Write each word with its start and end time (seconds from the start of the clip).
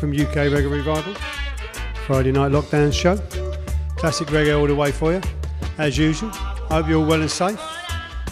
from 0.00 0.12
UK 0.12 0.48
Reggae 0.48 0.72
Revival, 0.72 1.14
Friday 2.06 2.32
night 2.32 2.52
lockdown 2.52 2.90
show. 2.90 3.18
Classic 3.98 4.26
reggae 4.28 4.58
all 4.58 4.66
the 4.66 4.74
way 4.74 4.90
for 4.90 5.12
you, 5.12 5.20
as 5.76 5.98
usual. 5.98 6.30
I 6.32 6.76
hope 6.76 6.88
you're 6.88 7.00
all 7.00 7.06
well 7.06 7.20
and 7.20 7.30
safe. 7.30 7.60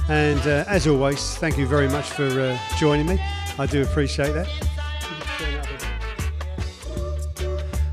And 0.09 0.41
uh, 0.41 0.65
as 0.67 0.87
always, 0.87 1.37
thank 1.37 1.59
you 1.59 1.67
very 1.67 1.87
much 1.87 2.09
for 2.09 2.25
uh, 2.25 2.59
joining 2.79 3.05
me. 3.05 3.21
I 3.59 3.67
do 3.67 3.83
appreciate 3.83 4.33
that. 4.33 4.49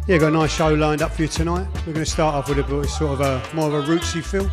Yeah, 0.08 0.20
got 0.20 0.28
a 0.28 0.32
nice 0.32 0.56
show 0.56 0.74
lined 0.74 1.02
up 1.02 1.12
for 1.12 1.24
you 1.24 1.28
tonight. 1.28 1.68
We're 1.86 1.92
going 1.92 2.06
to 2.06 2.10
start 2.10 2.34
off 2.34 2.48
with 2.48 2.60
a 2.60 2.88
sort 2.88 3.20
of 3.20 3.22
a 3.22 3.44
more 3.54 3.68
of 3.68 3.74
a 3.74 3.92
rootsy 3.92 4.24
feel. 4.24 4.48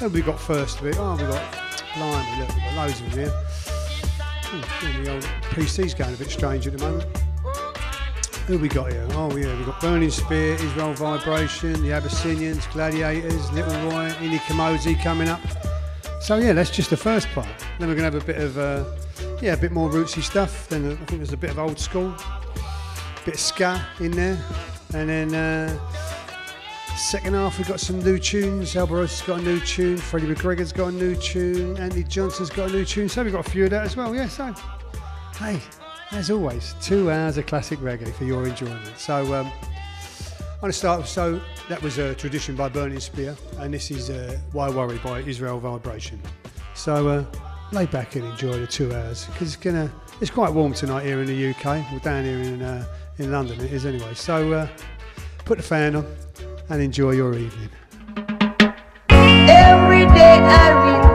Who 0.00 0.08
we 0.08 0.22
got 0.22 0.40
first? 0.40 0.78
Oh, 0.80 0.84
we 0.84 0.92
got 0.92 1.54
blimey, 1.94 2.40
look, 2.40 2.48
we've 2.48 2.64
got 2.64 2.74
loads 2.74 3.00
of 3.02 3.10
them 3.10 3.18
here. 3.18 3.32
Ooh, 4.54 5.02
the 5.04 5.12
old 5.12 5.22
PC's 5.50 5.92
going 5.92 6.14
a 6.14 6.16
bit 6.16 6.30
strange 6.30 6.66
at 6.66 6.78
the 6.78 6.82
moment. 6.82 7.11
Who 8.46 8.58
we 8.58 8.68
got 8.68 8.90
here? 8.90 9.06
Oh 9.12 9.34
yeah, 9.36 9.56
we've 9.56 9.66
got 9.66 9.80
Burning 9.80 10.10
Spear, 10.10 10.54
Israel 10.54 10.92
Vibration, 10.94 11.80
the 11.80 11.92
Abyssinians, 11.92 12.66
Gladiators, 12.66 13.50
Little 13.52 13.72
Roy, 13.88 14.10
Ini 14.18 14.38
Kamoze 14.38 15.00
coming 15.00 15.28
up. 15.28 15.40
So 16.20 16.36
yeah, 16.36 16.52
that's 16.52 16.70
just 16.70 16.90
the 16.90 16.96
first 16.96 17.28
part. 17.28 17.46
Then 17.78 17.88
we're 17.88 17.94
going 17.94 18.10
to 18.10 18.18
have 18.18 18.22
a 18.22 18.26
bit 18.26 18.38
of, 18.38 18.58
uh, 18.58 18.84
yeah, 19.40 19.52
a 19.52 19.56
bit 19.56 19.70
more 19.70 19.88
rootsy 19.88 20.22
stuff. 20.22 20.68
Then 20.68 20.90
I 20.90 20.94
think 20.96 21.20
there's 21.20 21.32
a 21.32 21.36
bit 21.36 21.50
of 21.50 21.60
old 21.60 21.78
school, 21.78 22.08
a 22.08 23.24
bit 23.24 23.34
of 23.34 23.40
ska 23.40 23.80
in 24.00 24.10
there. 24.10 24.38
And 24.92 25.08
then 25.08 25.34
uh, 25.34 25.78
second 26.96 27.34
half 27.34 27.58
we've 27.58 27.68
got 27.68 27.80
some 27.80 28.00
new 28.00 28.18
tunes. 28.18 28.74
Alborosie's 28.74 29.22
got 29.22 29.40
a 29.40 29.42
new 29.42 29.60
tune, 29.60 29.96
Freddie 29.96 30.26
McGregor's 30.26 30.72
got 30.72 30.88
a 30.88 30.92
new 30.92 31.14
tune, 31.14 31.76
Andy 31.76 32.02
Johnson's 32.02 32.50
got 32.50 32.70
a 32.70 32.72
new 32.72 32.84
tune. 32.84 33.08
So 33.08 33.22
we've 33.22 33.32
got 33.32 33.46
a 33.46 33.50
few 33.50 33.64
of 33.64 33.70
that 33.70 33.84
as 33.84 33.96
well, 33.96 34.14
yeah, 34.14 34.26
so 34.26 34.52
hey, 35.38 35.60
as 36.12 36.30
always, 36.30 36.74
two 36.80 37.10
hours 37.10 37.38
of 37.38 37.46
classic 37.46 37.78
reggae 37.80 38.12
for 38.14 38.24
your 38.24 38.46
enjoyment. 38.46 38.96
So 38.98 39.34
um, 39.34 39.46
I'm 39.46 40.60
going 40.60 40.72
to 40.72 40.78
start. 40.78 41.06
So 41.06 41.40
that 41.68 41.82
was 41.82 41.98
a 41.98 42.14
tradition 42.14 42.54
by 42.54 42.68
Burning 42.68 43.00
Spear, 43.00 43.36
and 43.58 43.72
this 43.72 43.90
is 43.90 44.10
uh, 44.10 44.38
Why 44.52 44.68
Worry 44.70 44.98
by 44.98 45.20
Israel 45.20 45.58
Vibration. 45.58 46.20
So 46.74 47.08
uh, 47.08 47.24
lay 47.72 47.86
back 47.86 48.16
and 48.16 48.24
enjoy 48.24 48.58
the 48.58 48.66
two 48.66 48.94
hours 48.94 49.26
because 49.26 49.54
it's 49.54 49.62
gonna. 49.62 49.90
It's 50.20 50.30
quite 50.30 50.52
warm 50.52 50.72
tonight 50.72 51.04
here 51.04 51.20
in 51.20 51.26
the 51.26 51.50
UK. 51.50 51.64
Well, 51.64 51.98
down 51.98 52.24
here 52.24 52.38
in 52.38 52.62
uh, 52.62 52.86
in 53.18 53.32
London 53.32 53.60
it 53.60 53.72
is 53.72 53.86
anyway. 53.86 54.14
So 54.14 54.52
uh, 54.52 54.68
put 55.44 55.58
the 55.58 55.64
fan 55.64 55.96
on 55.96 56.06
and 56.68 56.82
enjoy 56.82 57.12
your 57.12 57.34
evening. 57.34 57.70
Every 59.08 60.06
day 60.06 60.38
I 60.38 61.11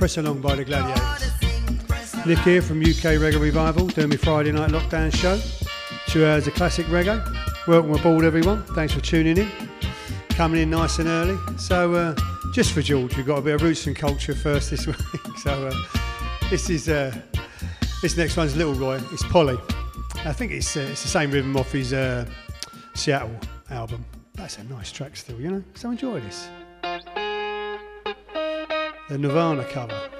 Press 0.00 0.16
Along 0.16 0.40
by 0.40 0.54
the 0.54 0.64
Gladiators. 0.64 2.24
Nick 2.24 2.38
here 2.38 2.62
from 2.62 2.80
UK 2.80 3.20
Reggae 3.20 3.38
Revival, 3.38 3.86
doing 3.86 4.08
my 4.08 4.16
Friday 4.16 4.50
night 4.50 4.70
lockdown 4.70 5.14
show. 5.14 5.38
Two 6.06 6.24
hours 6.24 6.46
of 6.46 6.54
classic 6.54 6.86
reggae. 6.86 7.22
Welcome 7.68 7.92
aboard, 7.92 8.24
everyone. 8.24 8.62
Thanks 8.74 8.94
for 8.94 9.02
tuning 9.02 9.36
in. 9.36 9.50
Coming 10.30 10.62
in 10.62 10.70
nice 10.70 11.00
and 11.00 11.08
early. 11.08 11.36
So, 11.58 11.92
uh, 11.92 12.16
just 12.54 12.72
for 12.72 12.80
George, 12.80 13.14
we've 13.14 13.26
got 13.26 13.40
a 13.40 13.42
bit 13.42 13.56
of 13.56 13.62
roots 13.62 13.86
and 13.88 13.94
culture 13.94 14.34
first 14.34 14.70
this 14.70 14.86
week. 14.86 14.96
So, 15.42 15.66
uh, 15.66 15.98
this 16.48 16.70
is 16.70 16.88
uh, 16.88 17.14
this 18.00 18.16
next 18.16 18.38
one's 18.38 18.56
Little 18.56 18.72
Roy. 18.72 18.98
It's 19.12 19.22
Polly. 19.24 19.58
I 20.24 20.32
think 20.32 20.52
it's 20.52 20.78
uh, 20.78 20.88
it's 20.90 21.02
the 21.02 21.08
same 21.08 21.30
rhythm 21.30 21.54
off 21.58 21.72
his 21.72 21.92
uh, 21.92 22.24
Seattle 22.94 23.38
album. 23.68 24.02
That's 24.32 24.56
a 24.56 24.64
nice 24.64 24.90
track 24.92 25.14
still, 25.14 25.38
you 25.38 25.50
know. 25.50 25.64
So 25.74 25.90
enjoy 25.90 26.20
this. 26.20 26.48
The 29.10 29.18
Nirvana 29.18 29.64
cover. 29.64 30.19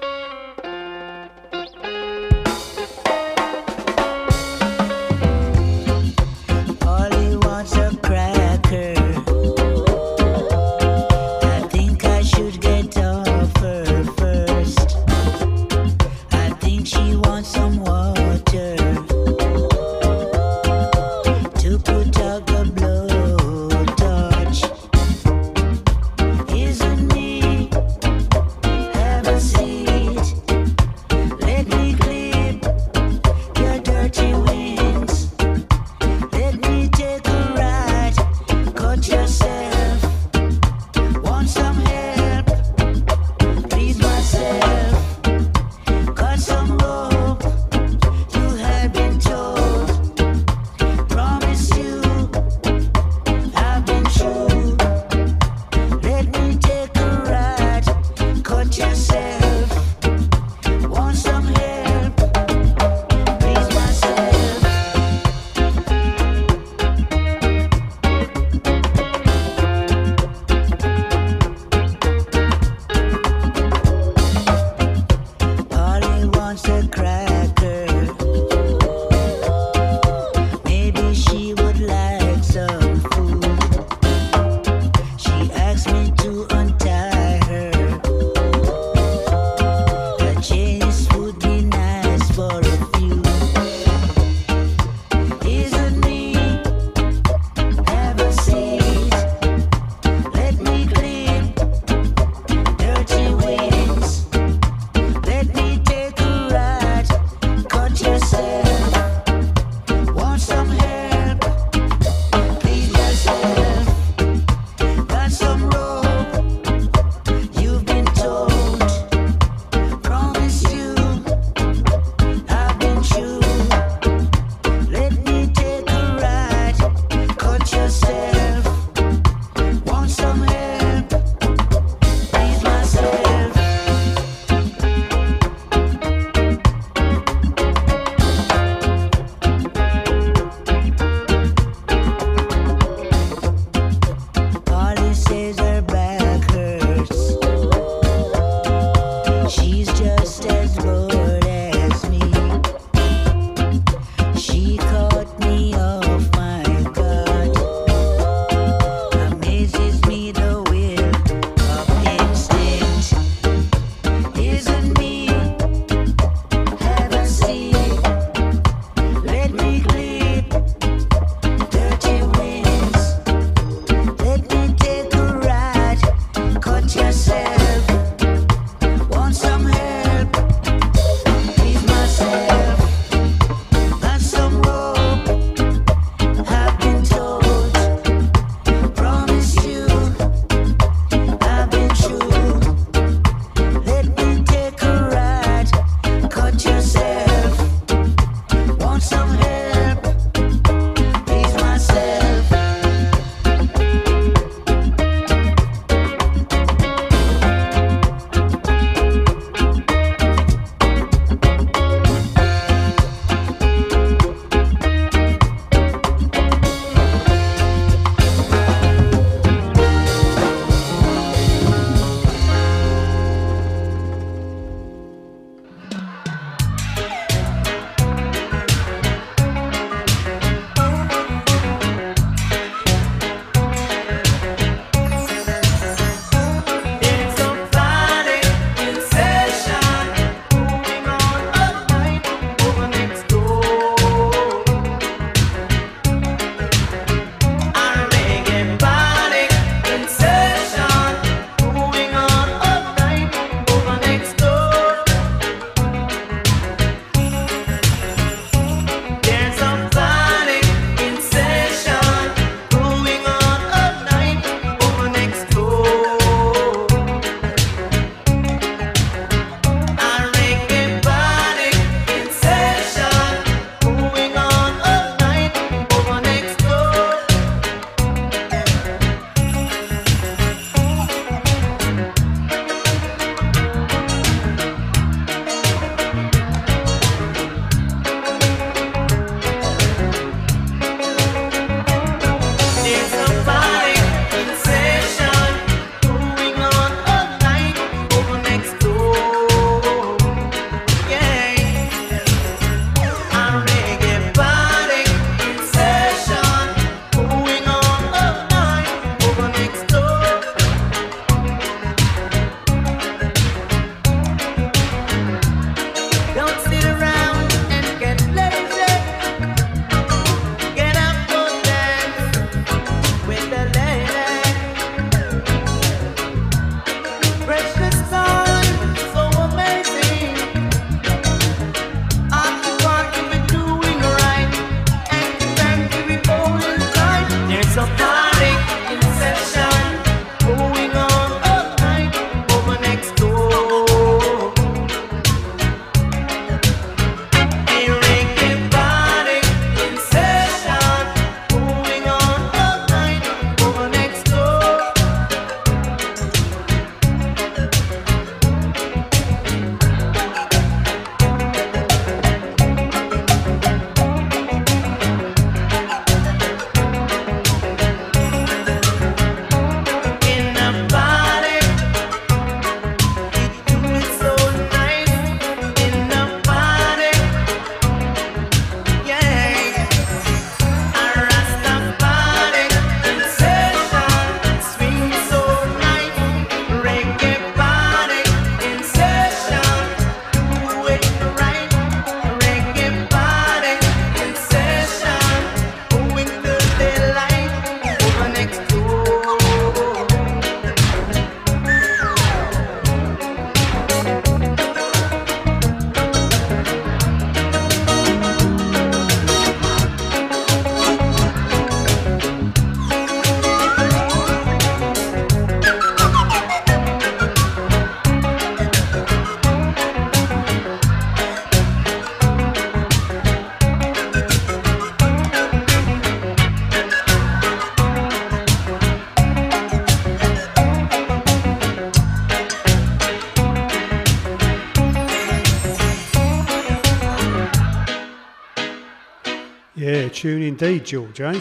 Tune 440.20 440.42
indeed, 440.42 440.84
George, 440.84 441.18
eh? 441.22 441.40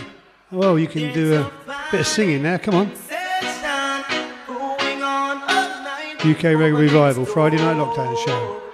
Well, 0.52 0.80
you 0.80 0.88
can 0.88 1.13
do 1.13 1.36
a 1.36 1.52
bit 1.92 2.00
of 2.00 2.08
singing 2.08 2.44
now, 2.44 2.58
come 2.58 2.76
on. 2.76 2.88
UK 6.22 6.56
Reggae 6.56 6.80
Revival, 6.80 7.26
Friday 7.26 7.58
Night 7.58 7.76
Lockdown 7.76 8.18
Show. 8.26 8.69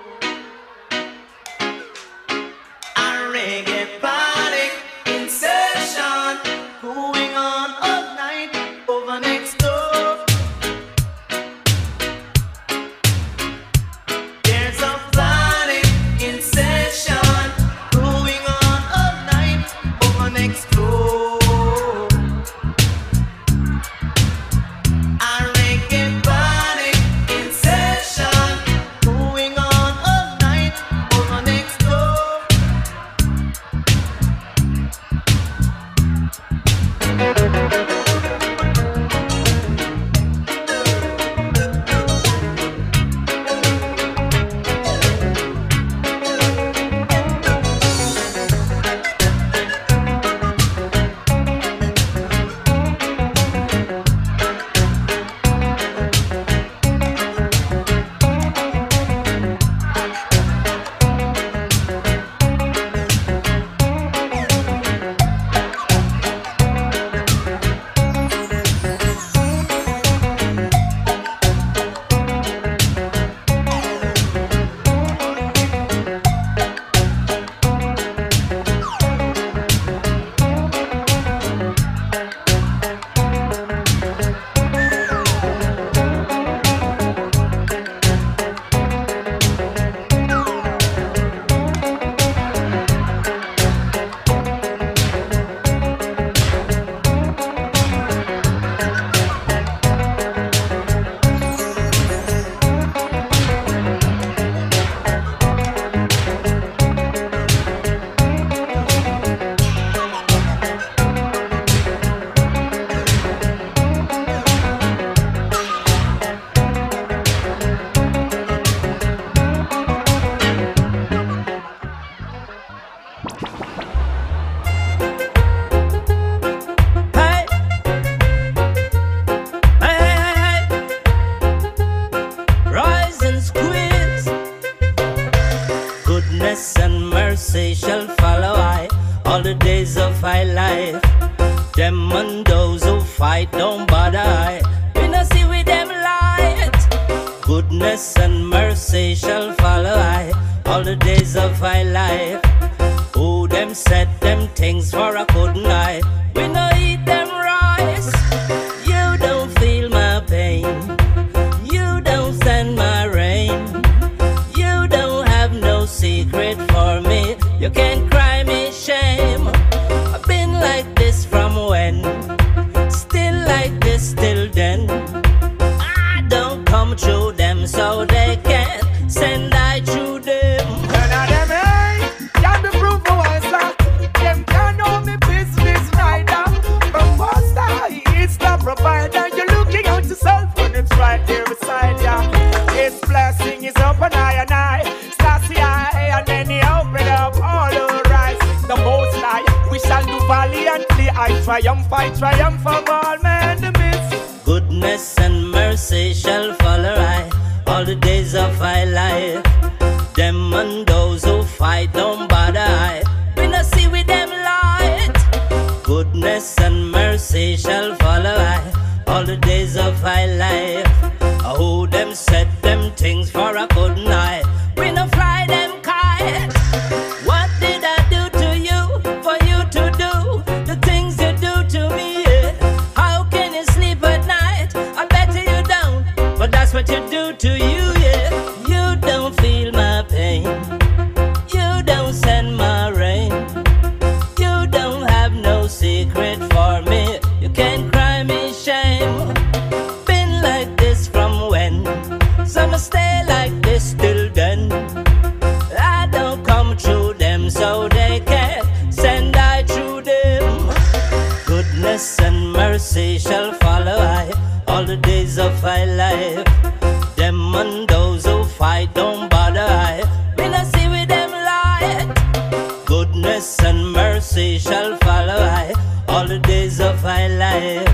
follow 275.02 275.40
I 275.40 275.74
all 276.08 276.28
the 276.28 276.40
days 276.40 276.80
of 276.80 277.04
my 277.04 277.28
life. 277.28 277.88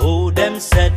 Oh, 0.00 0.30
them 0.30 0.60
said 0.60 0.92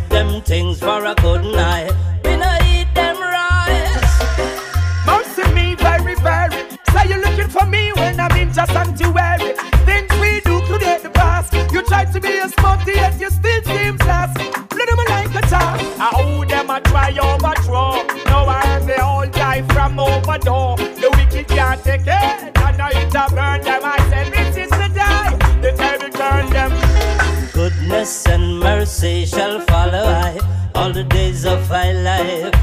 life. 32.23 32.60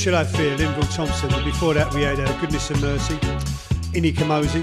Shall 0.00 0.14
Have 0.14 0.30
Fear, 0.30 0.56
Linval 0.56 0.96
Thompson. 0.96 1.30
And 1.34 1.44
before 1.44 1.74
that, 1.74 1.92
we 1.92 2.00
had 2.00 2.18
uh, 2.18 2.40
Goodness 2.40 2.70
and 2.70 2.80
Mercy, 2.80 3.16
Ini 3.92 4.14
Kamoze. 4.14 4.62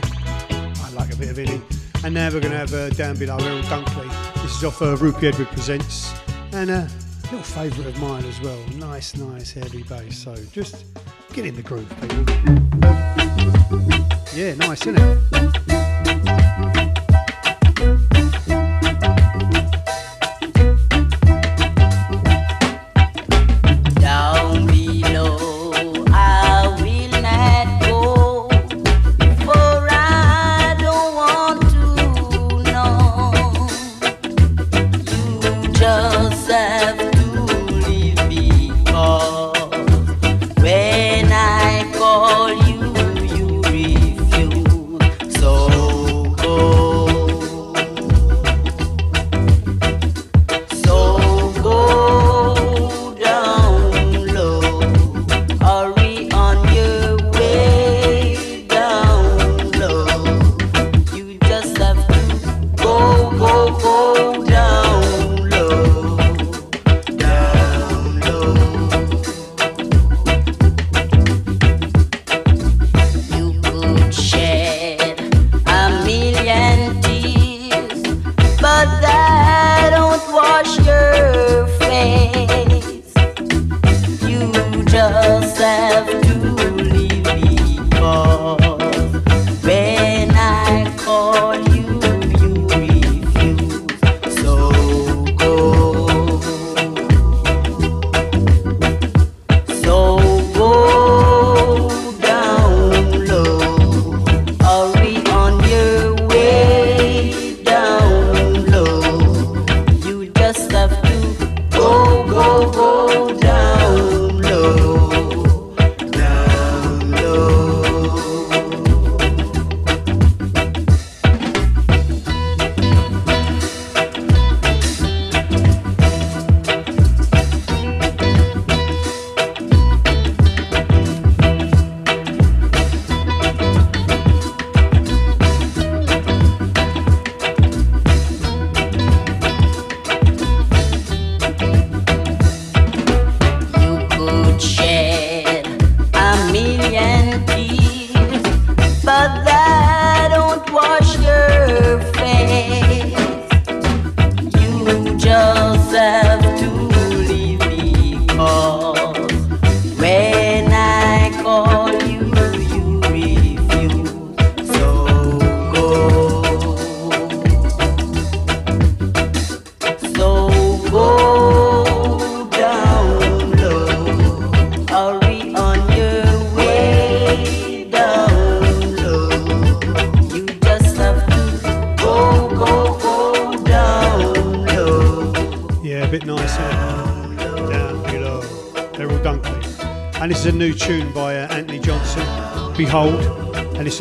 I 0.83 0.89
like 0.93 1.13
a 1.13 1.15
bit 1.15 1.29
of 1.29 1.37
Ini. 1.37 1.61
And 2.03 2.15
now 2.15 2.31
we're 2.31 2.39
going 2.39 2.53
to 2.53 2.57
have 2.57 2.73
uh, 2.73 2.89
down 2.89 3.19
below 3.19 3.37
Errol 3.37 3.61
Dunkley. 3.61 4.41
This 4.41 4.57
is 4.57 4.63
off 4.63 4.81
uh, 4.81 4.95
Rupie 4.95 5.25
Edward 5.25 5.49
Presents. 5.49 6.11
And 6.53 6.71
uh, 6.71 6.73
a 6.73 6.89
little 7.25 7.43
favourite 7.43 7.87
of 7.87 8.01
mine 8.01 8.25
as 8.25 8.41
well. 8.41 8.57
Nice, 8.77 9.15
nice, 9.15 9.51
heavy 9.51 9.83
bass. 9.83 10.17
So 10.17 10.33
just 10.51 10.85
get 11.33 11.45
in 11.45 11.55
the 11.55 11.61
groove, 11.61 11.87
people. 12.01 12.25
Yeah, 14.35 14.55
nice, 14.55 14.87
isn't 14.87 14.97
it? 14.97 15.66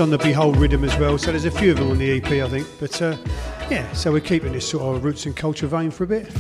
On 0.01 0.11
the 0.11 0.19
Behold 0.19 0.57
rhythm 0.57 0.85
as 0.85 0.97
well. 0.99 1.17
So 1.17 1.31
there's 1.31 1.45
a 1.45 1.51
few 1.51 1.71
of 1.71 1.79
them 1.79 1.91
on 1.91 1.99
the 1.99 2.19
EP, 2.19 2.27
I 2.27 2.49
think. 2.49 2.67
But 2.79 3.01
uh, 3.01 3.17
yeah, 3.71 3.91
so 3.93 4.13
we're 4.13 4.21
keeping 4.21 4.53
this 4.53 4.69
sort 4.69 4.97
of 4.97 5.05
roots 5.05 5.27
and 5.27 5.37
culture 5.37 5.67
vein 5.67 5.91
for 5.91 6.05
a 6.05 6.07
bit. 6.07 6.33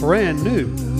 Brand 0.00 0.42
new. 0.44 0.97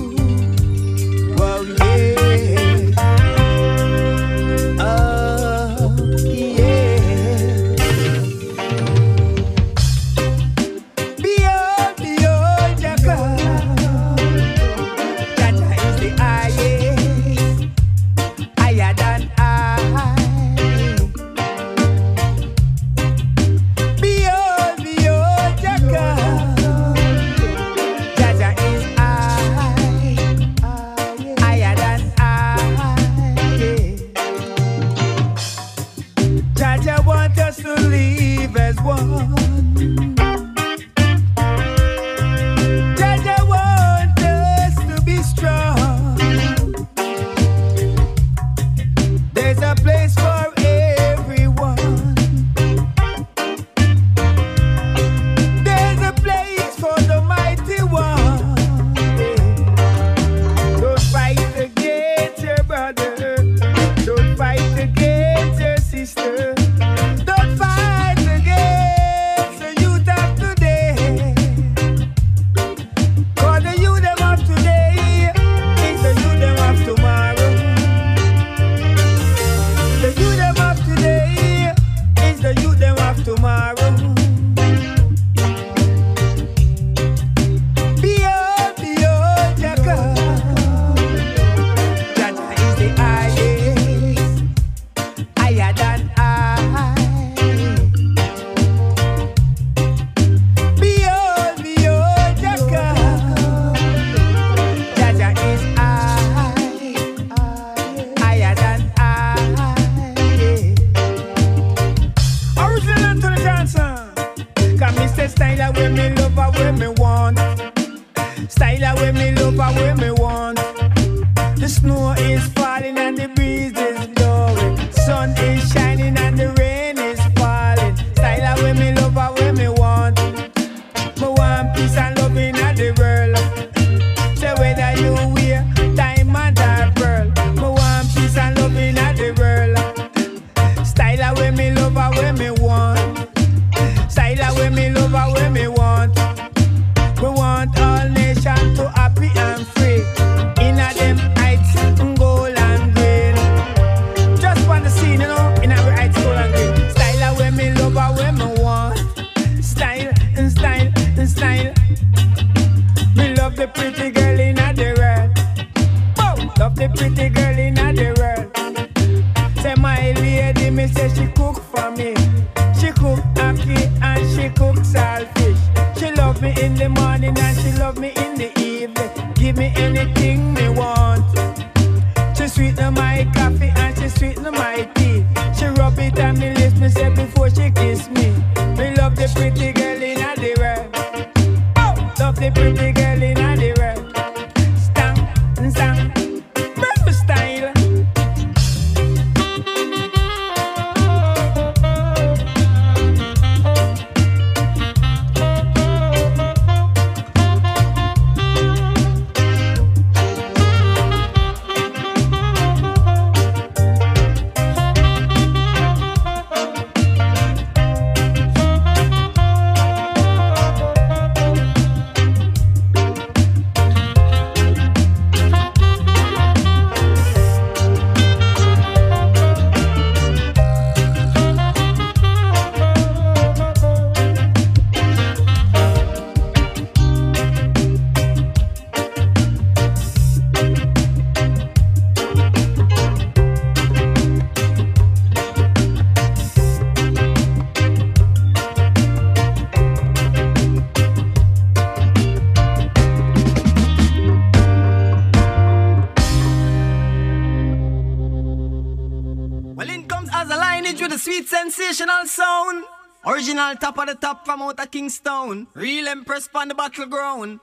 not 266.88 266.94
till 266.94 267.06
growing. 267.06 267.60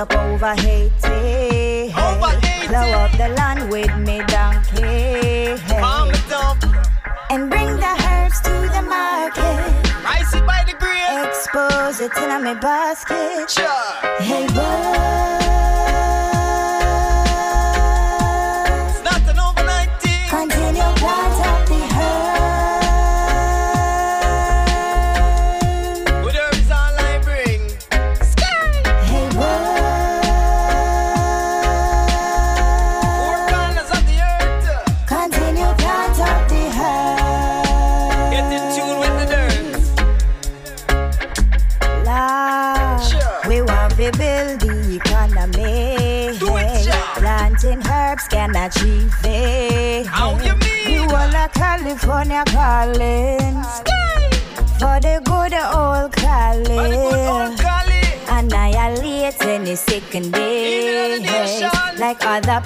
up 0.00 0.14
over 0.14 0.54
Haiti. 0.54 1.92
Over 1.92 2.32
Haiti. 2.40 2.68
Blow 2.68 2.90
up 3.02 3.12
the 3.18 3.28
land 3.36 3.70
with 3.70 3.94
me 3.98 4.22
donkey. 4.28 4.80
And 7.32 7.50
bring 7.50 7.76
the 7.76 7.94
herbs 8.08 8.40
to 8.40 8.54
the 8.74 8.82
market. 8.82 9.60
Rice 10.02 10.34
it 10.34 10.46
by 10.46 10.64
the 10.66 10.74
grill. 10.78 11.24
Expose 11.26 12.00
it 12.00 12.16
in 12.16 12.42
my 12.42 12.54
basket. 12.54 13.50
Sure. 13.50 14.16
Hey, 14.20 14.46
boy. 14.48 15.09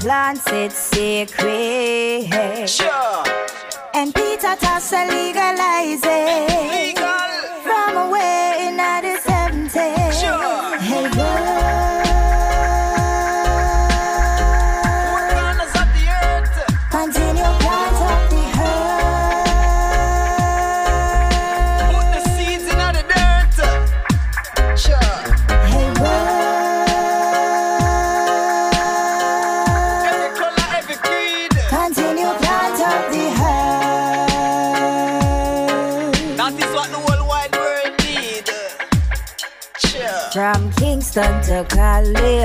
plants, 0.05 0.43
it's 0.49 0.77
sacred. 0.77 2.69
Sure. 2.69 3.25
And 3.95 4.15
Peter 4.15 4.55
Tosh 4.61 4.93
legalize 4.93 6.03
it. 6.05 6.54
Kingston 41.15 41.43
to 41.43 41.65
Cali. 41.73 42.41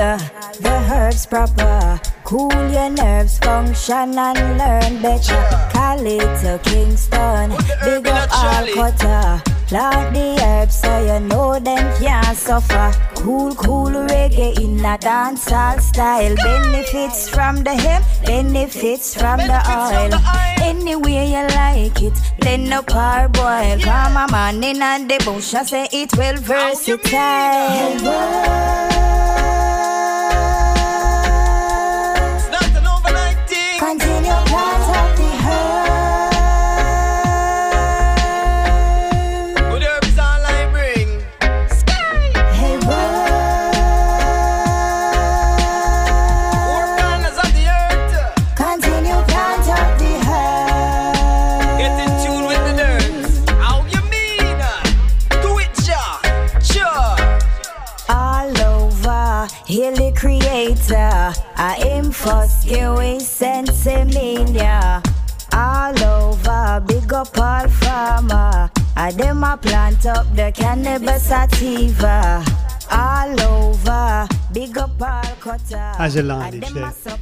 The 0.60 0.86
herbs 0.92 1.26
proper. 1.26 2.00
Cool 2.22 2.52
your 2.70 2.88
nerves, 2.88 3.36
function 3.38 4.16
and 4.16 4.58
learn 4.58 5.02
better. 5.02 5.42
Cali 5.72 6.18
to 6.18 6.60
Kingston. 6.62 7.50
Big 7.84 8.06
up 8.06 8.30
all 8.32 8.66
cutter. 8.68 9.49
Plant 9.70 10.14
the 10.14 10.36
herbs 10.42 10.80
so 10.80 10.98
you 10.98 11.20
know 11.28 11.60
them 11.60 12.02
can't 12.02 12.36
suffer. 12.36 12.92
Cool, 13.14 13.54
cool 13.54 13.92
reggae 14.10 14.58
in 14.58 14.80
a 14.80 14.98
dancehall 14.98 15.80
style. 15.80 16.34
Benefits 16.34 17.28
from 17.28 17.62
the 17.62 17.76
hemp, 17.76 18.04
benefits 18.26 19.14
from 19.14 19.38
the 19.38 19.60
oil. 19.70 20.10
Any 20.60 20.96
way 20.96 21.30
you 21.30 21.46
like 21.54 22.02
it, 22.02 22.14
then 22.40 22.68
no 22.68 22.82
parboil. 22.82 23.78
Come 23.78 24.16
a 24.16 24.26
man 24.28 24.64
in 24.64 25.06
the 25.06 25.22
bush, 25.24 25.54
I 25.54 25.62
say 25.62 25.88
it 25.92 26.16
well 26.16 26.36
versatile. 26.38 28.00
We 63.40 63.46
sensimania. 63.46 65.02
All 65.52 66.04
over, 66.04 66.84
big 66.86 67.12
up 67.12 67.36
all 67.38 67.68
farmer. 67.68 68.70
I 68.96 69.12
them 69.12 69.42
a 69.42 69.56
plant 69.56 70.06
up 70.06 70.26
the 70.36 70.52
cannabis 70.54 71.24
sativa. 71.24 72.44
All 72.90 73.40
over, 73.40 74.28
big 74.52 74.76
up 74.78 75.00
all 75.00 75.22
cutter. 75.40 75.94
As 75.98 76.16
a 76.16 76.22
lineage 76.22 76.68
there. 76.70 76.92
a 77.06 77.18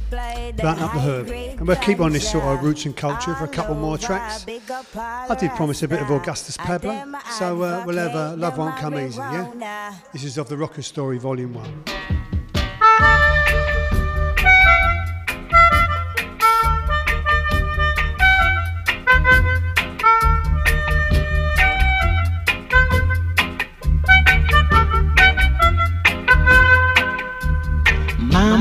Plant 0.57 0.81
up 0.81 0.93
the 0.93 0.99
herb. 0.99 1.27
And 1.29 1.67
we'll 1.67 1.77
keep 1.77 1.99
on 1.99 2.11
this 2.11 2.29
sort 2.29 2.43
of 2.43 2.63
roots 2.63 2.85
and 2.85 2.95
culture 2.95 3.33
for 3.35 3.45
a 3.45 3.47
couple 3.47 3.75
more 3.75 3.97
tracks. 3.97 4.43
over, 4.43 4.45
big 4.45 4.71
up 4.71 4.85
all 4.95 5.31
I 5.31 5.35
did 5.35 5.51
promise 5.51 5.83
a 5.83 5.87
bit 5.87 6.01
of 6.01 6.11
Augustus 6.11 6.57
Pablo, 6.57 7.13
so 7.37 7.63
uh, 7.63 7.83
we'll 7.85 7.97
have 7.97 8.15
uh, 8.15 8.35
Love 8.35 8.57
Won't 8.57 8.77
Come 8.77 8.97
Easy, 8.99 9.19
yeah? 9.19 9.95
This 10.11 10.23
is 10.23 10.37
of 10.37 10.49
the 10.49 10.57
Rocker 10.57 10.81
Story 10.81 11.17
Volume 11.17 11.53
1. 11.53 11.83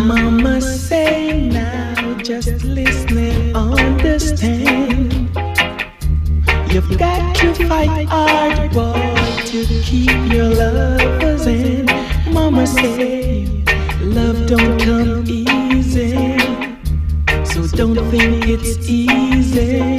Mama 0.08 0.58
say 0.58 1.48
now, 1.50 2.14
just 2.22 2.64
listen 2.64 3.18
and 3.18 3.54
understand. 3.54 5.12
You've 6.72 6.98
got 6.98 7.36
to 7.36 7.52
fight 7.68 8.06
hard, 8.08 8.72
boy, 8.72 9.14
to 9.50 9.66
keep 9.84 10.32
your 10.32 10.48
lovers 10.48 11.46
in. 11.46 11.84
Mama 12.32 12.66
say 12.66 13.62
love 14.00 14.46
don't 14.46 14.80
come 14.80 15.24
easy, 15.28 16.38
so 17.44 17.66
don't 17.76 18.00
think 18.10 18.46
it's 18.48 18.88
easy. 18.88 19.98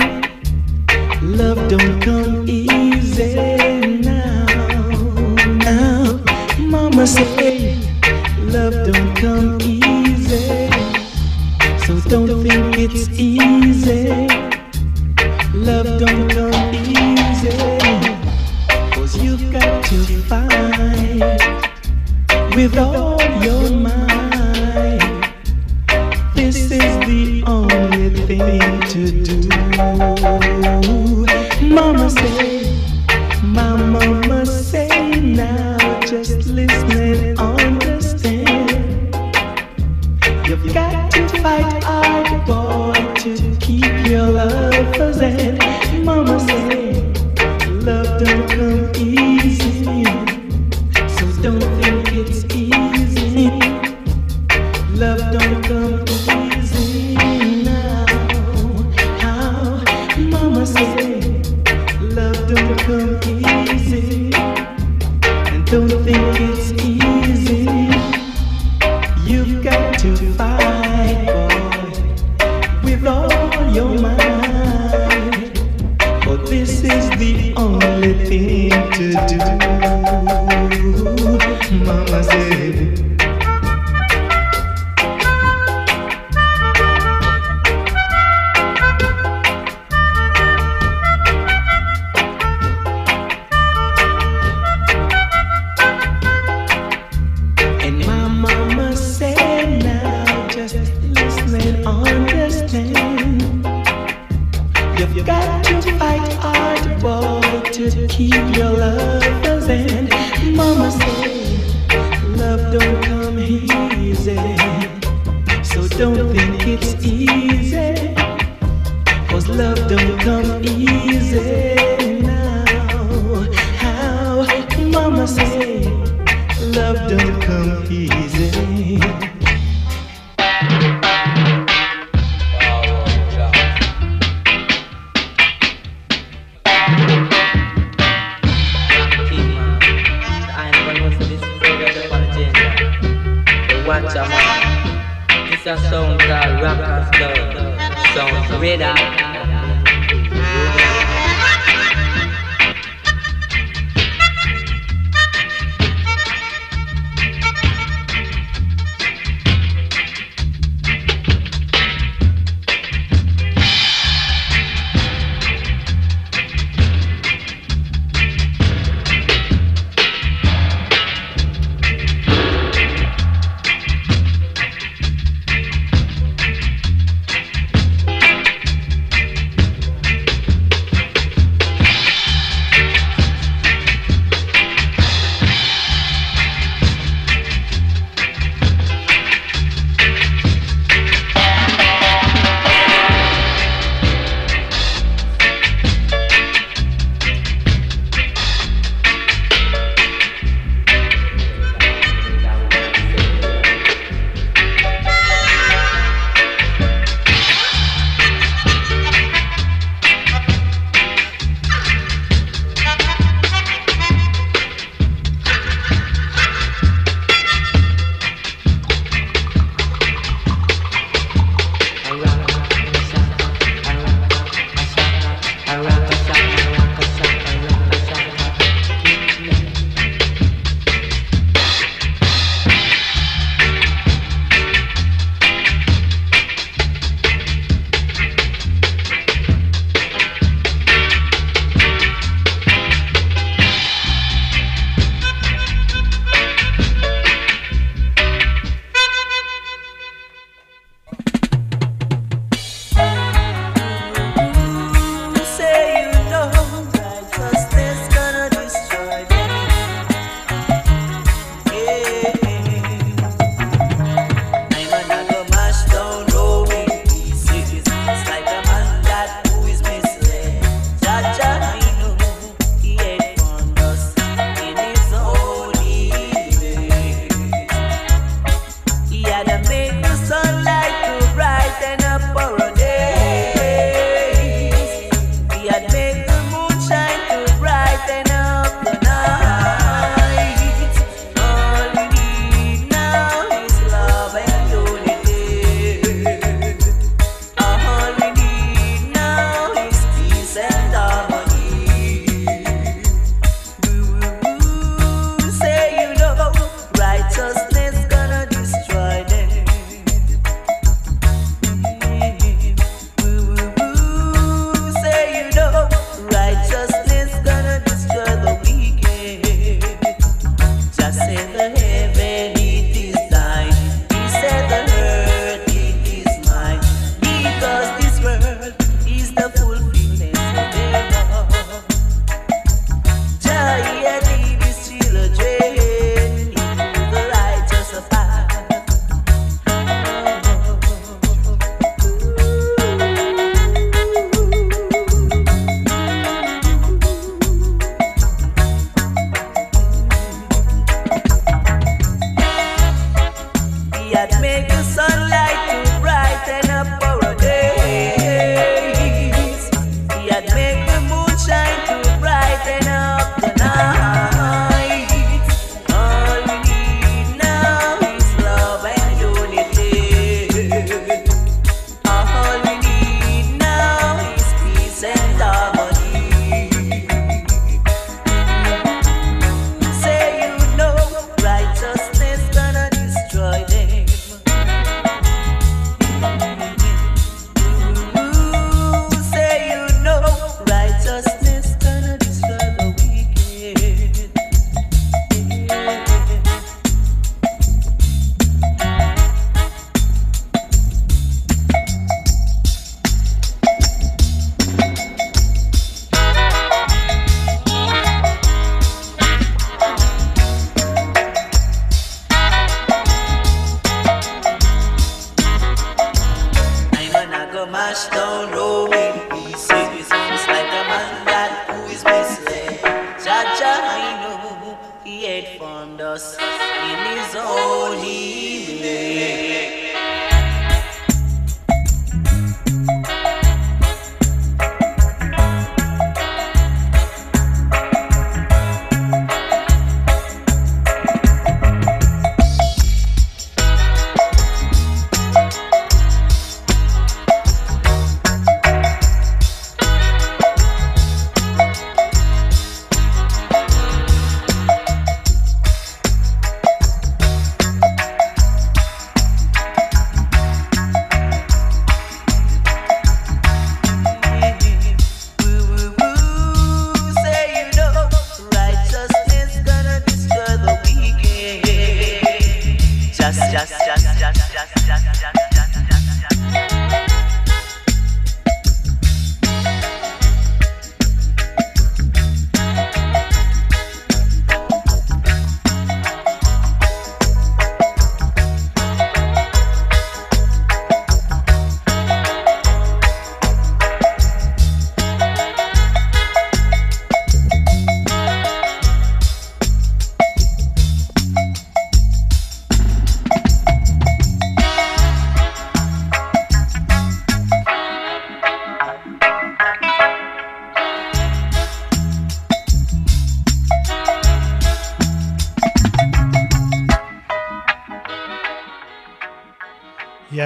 Love 1.22 1.62
don't 1.70 2.02
come 2.02 2.50
easy 2.50 3.36
now. 4.02 4.46
Now, 5.68 6.20
mama 6.58 7.06
say 7.06 7.78
love 8.40 8.74
don't 8.92 9.19
don't 12.88 13.29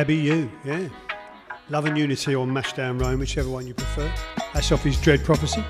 Be 0.03 0.15
you, 0.15 0.51
yeah. 0.65 0.89
Love 1.69 1.85
and 1.85 1.97
Unity 1.97 2.35
or 2.35 2.45
Mashdown 2.45 2.99
Rome, 2.99 3.19
whichever 3.19 3.49
one 3.49 3.65
you 3.65 3.73
prefer. 3.73 4.11
That's 4.53 4.69
off 4.73 4.83
his 4.83 4.99
Dread 4.99 5.23
Prophecy. 5.23 5.63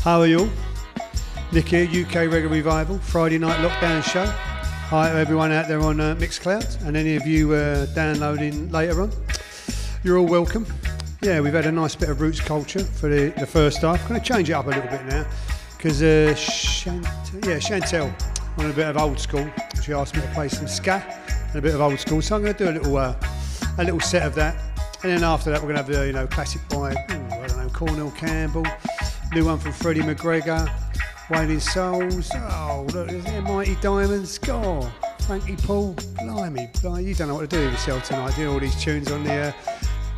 How 0.00 0.20
are 0.20 0.26
you 0.26 0.40
all? 0.40 0.48
Nick 1.52 1.68
here, 1.68 1.84
UK 1.84 2.30
Reggae 2.30 2.50
Revival, 2.50 2.98
Friday 2.98 3.38
night 3.38 3.58
lockdown 3.58 4.02
show. 4.02 4.24
Hi 4.24 5.10
to 5.10 5.18
everyone 5.18 5.52
out 5.52 5.68
there 5.68 5.80
on 5.80 6.00
uh, 6.00 6.14
Mixcloud 6.14 6.86
and 6.86 6.96
any 6.96 7.14
of 7.14 7.26
you 7.26 7.52
uh, 7.52 7.84
downloading 7.94 8.70
later 8.70 9.02
on. 9.02 9.12
You're 10.02 10.16
all 10.16 10.26
welcome. 10.26 10.66
Yeah, 11.20 11.40
we've 11.40 11.52
had 11.52 11.66
a 11.66 11.72
nice 11.72 11.94
bit 11.94 12.08
of 12.08 12.22
roots 12.22 12.40
culture 12.40 12.82
for 12.82 13.10
the, 13.10 13.34
the 13.38 13.46
first 13.46 13.82
half. 13.82 14.08
Going 14.08 14.18
to 14.18 14.26
change 14.26 14.48
it 14.48 14.54
up 14.54 14.64
a 14.64 14.70
little 14.70 14.90
bit 14.90 15.04
now 15.04 15.26
because 15.76 16.02
uh, 16.02 16.32
Chant- 16.38 17.04
yeah, 17.44 17.58
Chantel 17.58 18.10
wanted 18.56 18.72
a 18.72 18.76
bit 18.76 18.86
of 18.86 18.96
old 18.96 19.20
school. 19.20 19.46
She 19.82 19.92
asked 19.92 20.14
me 20.14 20.22
to 20.22 20.28
play 20.28 20.48
some 20.48 20.66
ska 20.66 21.04
and 21.48 21.56
a 21.56 21.60
bit 21.60 21.74
of 21.74 21.82
old 21.82 21.98
school, 22.00 22.22
so 22.22 22.36
I'm 22.36 22.42
going 22.42 22.54
to 22.54 22.64
do 22.64 22.70
a 22.70 22.76
little 22.78 22.96
uh, 22.96 23.14
a 23.78 23.84
little 23.84 24.00
set 24.00 24.22
of 24.22 24.34
that. 24.34 24.56
And 25.02 25.10
then 25.10 25.24
after 25.24 25.50
that, 25.50 25.60
we're 25.60 25.72
going 25.72 25.76
to 25.76 25.82
have 25.82 25.92
the 25.92 26.06
you 26.06 26.12
know 26.12 26.26
classic 26.26 26.60
by 26.68 26.92
ooh, 26.92 27.42
I 27.42 27.46
don't 27.48 27.58
know 27.58 27.68
Cornell 27.72 28.10
Campbell, 28.12 28.66
new 29.32 29.44
one 29.46 29.58
from 29.58 29.72
Freddie 29.72 30.02
McGregor, 30.02 30.70
Wailing 31.30 31.60
Souls. 31.60 32.30
Oh, 32.34 32.86
look, 32.92 33.08
there's 33.08 33.24
there 33.24 33.42
Mighty 33.42 33.74
Diamonds. 33.76 34.38
God, 34.38 34.92
Frankie 35.26 35.56
Paul. 35.56 35.96
Blimey, 36.18 36.70
blimey, 36.80 37.04
you 37.04 37.14
don't 37.14 37.28
know 37.28 37.34
what 37.34 37.50
to 37.50 37.56
do 37.56 37.64
with 37.64 37.72
yourself 37.72 38.04
tonight. 38.04 38.36
Doing 38.36 38.48
all 38.48 38.60
these 38.60 38.80
tunes 38.80 39.10
on 39.10 39.24
the 39.24 39.34
uh, 39.34 39.52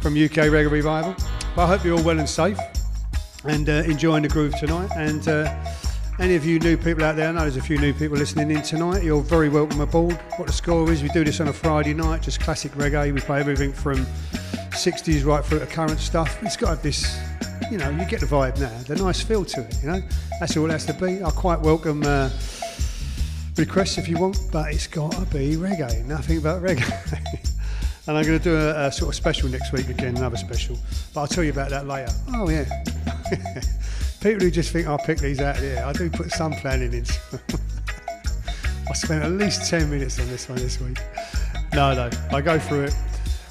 from 0.00 0.12
UK 0.12 0.50
Reggae 0.50 0.70
Revival. 0.70 1.14
But 1.56 1.64
I 1.64 1.66
hope 1.66 1.84
you're 1.84 1.96
all 1.96 2.04
well 2.04 2.18
and 2.18 2.28
safe 2.28 2.58
and 3.44 3.68
uh, 3.68 3.84
enjoying 3.86 4.22
the 4.22 4.28
groove 4.28 4.54
tonight. 4.58 4.90
And 4.96 5.26
uh, 5.28 5.64
any 6.18 6.36
of 6.36 6.44
you 6.44 6.58
new 6.60 6.76
people 6.76 7.04
out 7.04 7.16
there, 7.16 7.28
I 7.28 7.32
know 7.32 7.40
there's 7.40 7.56
a 7.56 7.62
few 7.62 7.78
new 7.78 7.92
people 7.92 8.16
listening 8.16 8.50
in 8.50 8.62
tonight. 8.62 9.02
You're 9.02 9.22
very 9.22 9.48
welcome 9.48 9.80
aboard. 9.80 10.14
What 10.36 10.46
the 10.46 10.52
score 10.52 10.90
is, 10.90 11.02
we 11.02 11.08
do 11.08 11.24
this 11.24 11.40
on 11.40 11.48
a 11.48 11.52
Friday 11.52 11.92
night, 11.92 12.22
just 12.22 12.40
classic 12.40 12.72
reggae. 12.72 13.12
We 13.12 13.20
play 13.20 13.40
everything 13.40 13.72
from 13.72 14.06
60s 14.70 15.24
right 15.24 15.44
through 15.44 15.60
to 15.60 15.66
current 15.66 15.98
stuff. 15.98 16.40
It's 16.42 16.56
got 16.56 16.82
this, 16.82 17.18
you 17.70 17.78
know, 17.78 17.90
you 17.90 18.04
get 18.04 18.20
the 18.20 18.26
vibe 18.26 18.60
now, 18.60 18.76
the 18.86 18.96
nice 18.96 19.20
feel 19.22 19.44
to 19.44 19.62
it, 19.62 19.76
you 19.82 19.88
know. 19.90 20.02
That's 20.38 20.56
all 20.56 20.66
it 20.66 20.70
has 20.70 20.86
to 20.86 20.94
be. 20.94 21.22
I 21.22 21.30
quite 21.30 21.60
welcome 21.60 22.02
uh, 22.04 22.30
requests 23.56 23.98
if 23.98 24.08
you 24.08 24.18
want, 24.18 24.38
but 24.52 24.72
it's 24.72 24.86
got 24.86 25.12
to 25.12 25.22
be 25.22 25.56
reggae, 25.56 26.04
nothing 26.04 26.40
but 26.40 26.62
reggae. 26.62 27.52
and 28.06 28.16
I'm 28.16 28.24
going 28.24 28.38
to 28.38 28.44
do 28.44 28.56
a, 28.56 28.86
a 28.86 28.92
sort 28.92 29.08
of 29.08 29.16
special 29.16 29.48
next 29.48 29.72
week 29.72 29.88
again, 29.88 30.16
another 30.16 30.36
special. 30.36 30.78
But 31.12 31.22
I'll 31.22 31.26
tell 31.26 31.44
you 31.44 31.50
about 31.50 31.70
that 31.70 31.86
later. 31.88 32.12
Oh, 32.34 32.48
yeah. 32.48 32.66
People 34.24 34.44
who 34.44 34.50
just 34.50 34.72
think 34.72 34.86
I'll 34.86 34.96
pick 34.96 35.18
these 35.18 35.38
out 35.38 35.56
of 35.56 35.60
the 35.60 35.78
air, 35.78 35.84
I 35.84 35.92
do 35.92 36.08
put 36.08 36.30
some 36.30 36.52
planning 36.52 36.94
in. 36.94 37.04
I 38.88 38.94
spent 38.94 39.22
at 39.22 39.32
least 39.32 39.68
10 39.68 39.90
minutes 39.90 40.18
on 40.18 40.26
this 40.28 40.48
one 40.48 40.56
this 40.56 40.80
week. 40.80 40.96
No, 41.74 41.92
no, 41.94 42.08
I 42.32 42.40
go 42.40 42.58
through 42.58 42.84
it, 42.84 42.96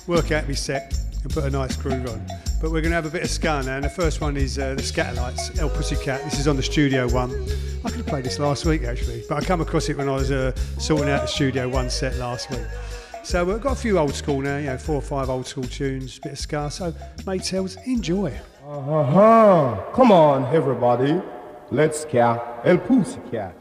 work 0.07 0.31
out 0.31 0.47
my 0.47 0.55
set, 0.55 0.97
and 1.21 1.31
put 1.31 1.43
a 1.43 1.51
nice 1.51 1.75
groove 1.75 2.09
on. 2.09 2.25
But 2.59 2.71
we're 2.71 2.81
going 2.81 2.89
to 2.89 2.95
have 2.95 3.05
a 3.05 3.11
bit 3.11 3.21
of 3.21 3.29
ska 3.29 3.61
now, 3.63 3.75
and 3.75 3.85
the 3.85 3.89
first 3.89 4.19
one 4.19 4.35
is 4.35 4.57
uh, 4.57 4.73
the 4.73 4.81
Skatalites, 4.81 5.59
El 5.59 5.69
Pussycat. 5.69 6.23
This 6.23 6.39
is 6.39 6.47
on 6.47 6.55
the 6.55 6.63
studio 6.63 7.07
one. 7.07 7.29
I 7.85 7.89
could 7.89 7.97
have 7.97 8.07
played 8.07 8.25
this 8.25 8.39
last 8.39 8.65
week 8.65 8.81
actually, 8.81 9.23
but 9.29 9.43
I 9.43 9.45
come 9.45 9.61
across 9.61 9.89
it 9.89 9.97
when 9.97 10.09
I 10.09 10.13
was 10.13 10.31
uh, 10.31 10.55
sorting 10.79 11.07
out 11.07 11.21
the 11.21 11.27
studio 11.27 11.69
one 11.69 11.91
set 11.91 12.15
last 12.15 12.49
week. 12.49 12.65
So 13.23 13.45
we've 13.45 13.61
got 13.61 13.73
a 13.73 13.79
few 13.79 13.99
old 13.99 14.15
school 14.15 14.41
now, 14.41 14.57
you 14.57 14.65
know, 14.65 14.79
four 14.79 14.95
or 14.95 15.03
five 15.03 15.29
old 15.29 15.45
school 15.45 15.65
tunes, 15.65 16.17
bit 16.17 16.31
of 16.31 16.39
ska. 16.39 16.71
So, 16.71 16.93
Maytels, 17.25 17.77
enjoy. 17.85 18.33
Uh-huh. 18.65 19.91
Come 19.91 20.13
on, 20.13 20.45
everybody. 20.55 21.21
Let's 21.69 22.05
cat 22.05 22.61
El 22.63 22.77
Pussycat. 22.77 23.53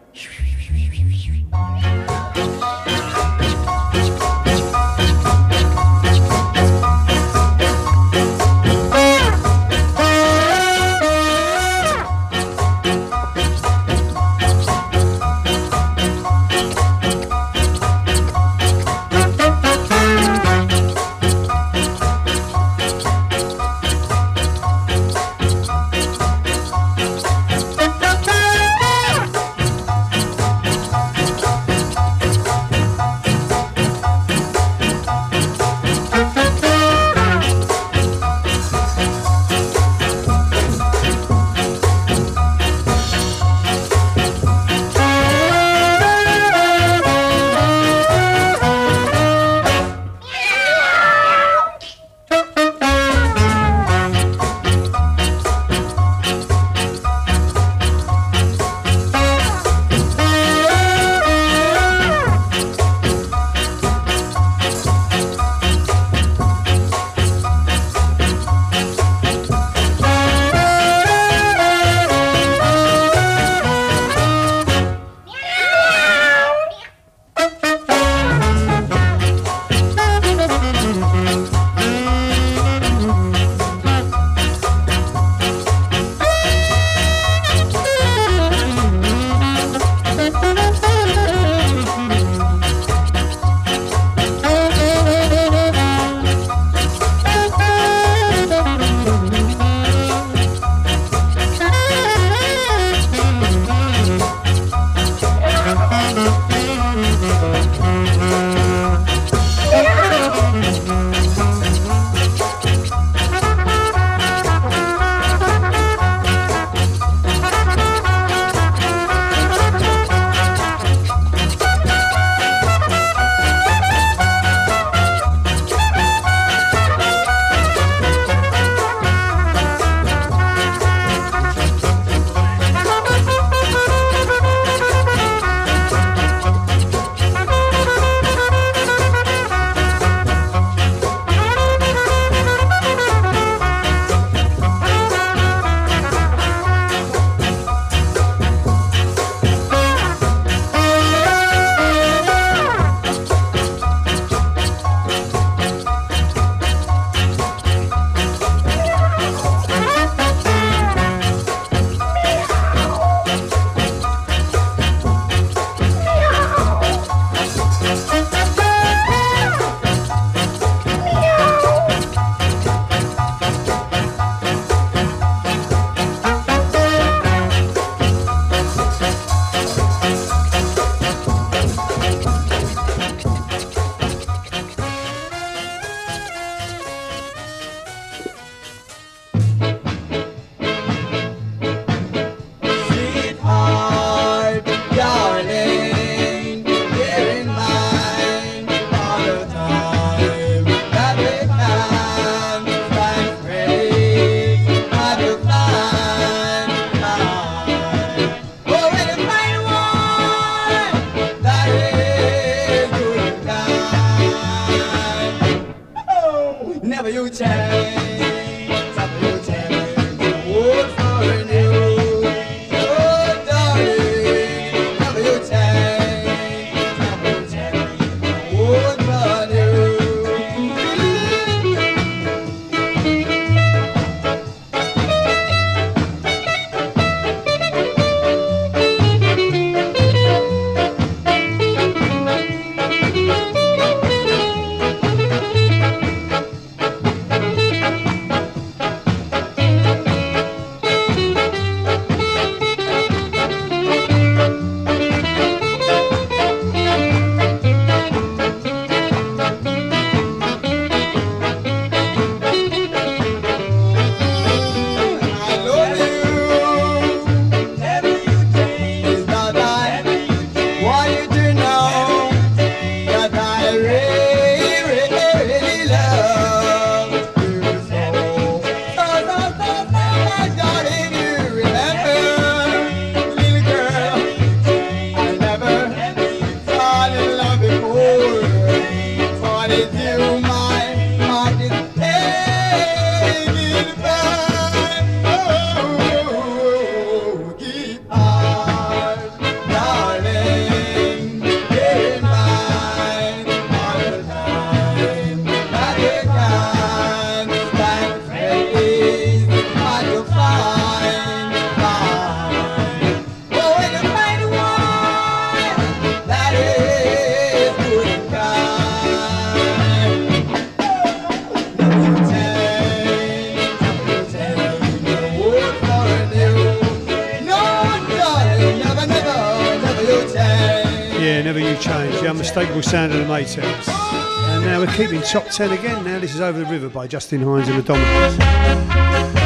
top 335.32 335.48
10 335.48 335.72
again 335.72 336.04
now. 336.04 336.18
This 336.18 336.34
is 336.34 336.42
Over 336.42 336.58
the 336.58 336.66
River 336.66 336.90
by 336.90 337.06
Justin 337.06 337.40
Hines 337.40 337.66
and 337.66 337.78
the 337.78 337.82
Dominoes. 337.82 339.41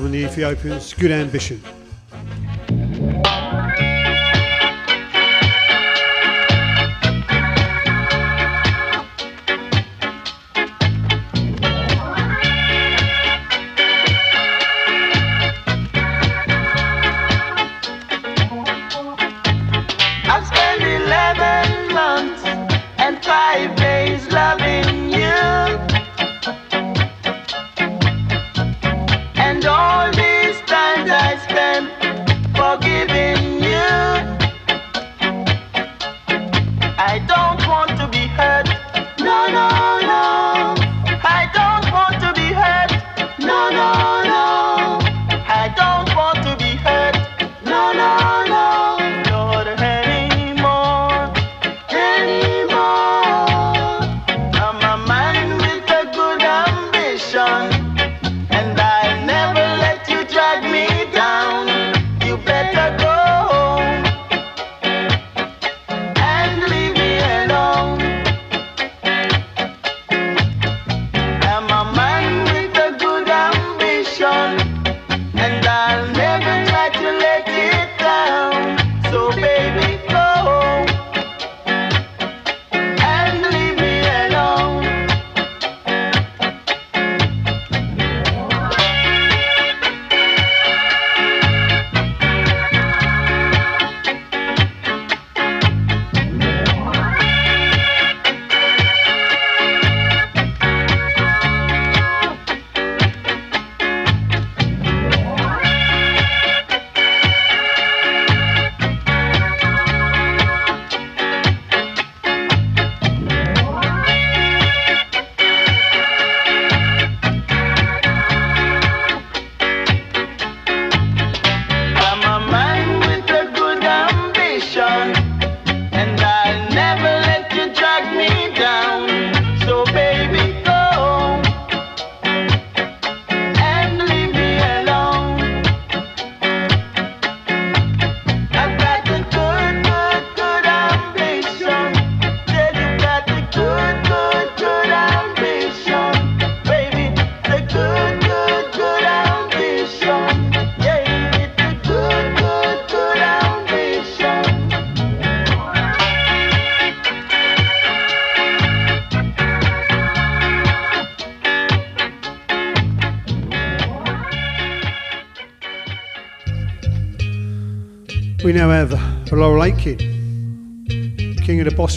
Harmony 0.00 0.24
VIP 0.28 0.80
Square 0.80 1.12
Ambition. 1.12 1.79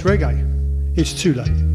Reggae. 0.04 0.38
It's 0.98 1.14
too 1.14 1.34
late. 1.34 1.73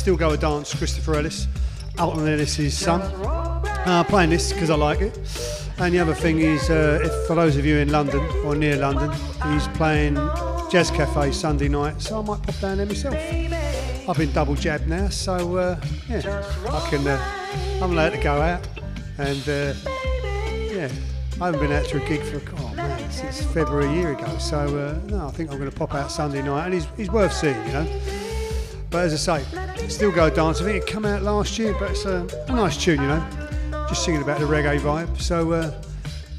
Still 0.00 0.16
Go 0.16 0.30
a 0.30 0.36
Dance, 0.38 0.74
Christopher 0.74 1.16
Ellis, 1.16 1.46
Alton 1.98 2.26
Ellis's 2.26 2.76
son. 2.76 3.02
Uh, 3.02 4.02
playing 4.08 4.30
this 4.30 4.50
because 4.50 4.70
I 4.70 4.74
like 4.74 5.02
it. 5.02 5.14
And 5.76 5.92
the 5.92 5.98
other 5.98 6.14
thing 6.14 6.38
is, 6.38 6.70
uh, 6.70 7.00
if 7.02 7.26
for 7.26 7.36
those 7.36 7.58
of 7.58 7.66
you 7.66 7.76
in 7.76 7.90
London 7.92 8.20
or 8.46 8.56
near 8.56 8.78
London, 8.78 9.12
he's 9.52 9.68
playing 9.76 10.14
Jazz 10.70 10.90
Cafe 10.90 11.32
Sunday 11.32 11.68
night, 11.68 12.00
so 12.00 12.18
I 12.18 12.22
might 12.22 12.42
pop 12.42 12.58
down 12.60 12.78
there 12.78 12.86
myself. 12.86 13.14
I've 14.08 14.16
been 14.16 14.32
double 14.32 14.54
jabbed 14.54 14.88
now, 14.88 15.10
so 15.10 15.56
uh, 15.58 15.78
yeah, 16.08 16.50
I 16.70 16.88
can. 16.88 17.06
Uh, 17.06 17.22
I'm 17.82 17.92
allowed 17.92 18.14
to 18.14 18.20
go 18.22 18.40
out, 18.40 18.66
and 19.18 19.46
uh, 19.50 19.74
yeah, 20.72 20.88
I 21.42 21.44
haven't 21.44 21.60
been 21.60 21.72
out 21.72 21.84
to 21.84 22.02
a 22.02 22.08
gig 22.08 22.22
for 22.22 22.40
oh 22.56 22.74
man 22.74 23.10
since 23.10 23.42
February 23.52 23.88
a 23.88 23.92
year 23.92 24.12
ago. 24.12 24.38
So 24.38 24.60
uh, 24.60 24.98
no, 25.10 25.28
I 25.28 25.30
think 25.30 25.50
I'm 25.50 25.58
going 25.58 25.70
to 25.70 25.76
pop 25.76 25.94
out 25.94 26.10
Sunday 26.10 26.40
night, 26.40 26.64
and 26.64 26.72
he's, 26.72 26.86
he's 26.96 27.10
worth 27.10 27.34
seeing, 27.34 27.66
you 27.66 27.72
know. 27.74 28.00
But 28.88 29.04
as 29.04 29.28
I 29.28 29.40
say, 29.42 29.69
still 29.90 30.12
go 30.12 30.30
dance. 30.30 30.60
I 30.60 30.64
think 30.64 30.82
it 30.82 30.86
came 30.86 31.04
out 31.04 31.22
last 31.22 31.58
year, 31.58 31.74
but 31.78 31.90
it's 31.90 32.04
a, 32.04 32.26
a 32.48 32.52
nice 32.52 32.76
tune, 32.76 33.00
you 33.00 33.08
know. 33.08 33.86
Just 33.88 34.04
singing 34.04 34.22
about 34.22 34.38
the 34.38 34.46
reggae 34.46 34.78
vibe. 34.78 35.20
So 35.20 35.52
uh, 35.52 35.82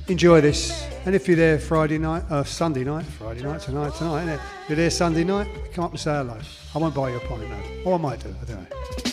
enjoy 0.07 0.41
this. 0.41 0.87
And 1.05 1.15
if 1.15 1.27
you're 1.27 1.37
there 1.37 1.59
Friday 1.59 1.97
night, 1.97 2.23
uh, 2.29 2.43
Sunday 2.43 2.83
night, 2.83 3.05
Friday 3.05 3.43
night 3.43 3.61
tonight, 3.61 3.93
tonight? 3.95 4.33
If 4.33 4.69
you're 4.69 4.75
there 4.77 4.89
Sunday 4.89 5.23
night, 5.23 5.47
come 5.73 5.83
up 5.83 5.91
and 5.91 5.99
say 5.99 6.11
hello. 6.11 6.37
I 6.73 6.77
won't 6.77 6.95
buy 6.95 7.09
you 7.09 7.17
a 7.17 7.19
pint, 7.21 7.41
no. 7.41 7.57
Or 7.85 7.95
I 7.95 7.97
might 7.97 8.19
do. 8.19 8.33
I 8.41 8.45
don't 8.45 8.69
know. 8.69 9.10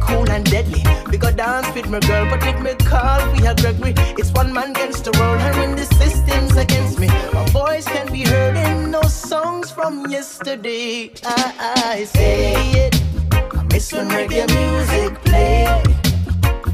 Cool 0.00 0.28
and 0.30 0.44
deadly. 0.50 0.82
We 1.10 1.18
go 1.18 1.30
dance 1.30 1.68
with 1.74 1.88
my 1.88 2.00
girl, 2.00 2.28
but 2.30 2.44
with 2.44 2.60
me 2.60 2.74
call 2.86 3.20
we 3.32 3.46
are 3.46 3.54
Gregory. 3.54 3.94
It's 4.18 4.32
one 4.32 4.52
man 4.52 4.70
against 4.70 5.04
the 5.04 5.12
world, 5.18 5.40
and 5.40 5.56
when 5.56 5.76
the 5.76 5.86
system's 5.96 6.56
against 6.56 6.98
me, 6.98 7.08
my 7.32 7.44
voice 7.50 7.86
can 7.86 8.10
be 8.12 8.22
heard 8.22 8.56
in 8.56 8.90
no 8.90 9.02
songs 9.02 9.70
from 9.70 10.06
yesterday. 10.10 11.12
I, 11.24 11.94
I 11.94 12.04
say 12.04 12.54
it. 12.86 12.94
I 13.32 13.62
miss 13.72 13.92
when 13.92 14.08
reggae 14.08 14.46
music 14.54 15.20
played. 15.24 15.86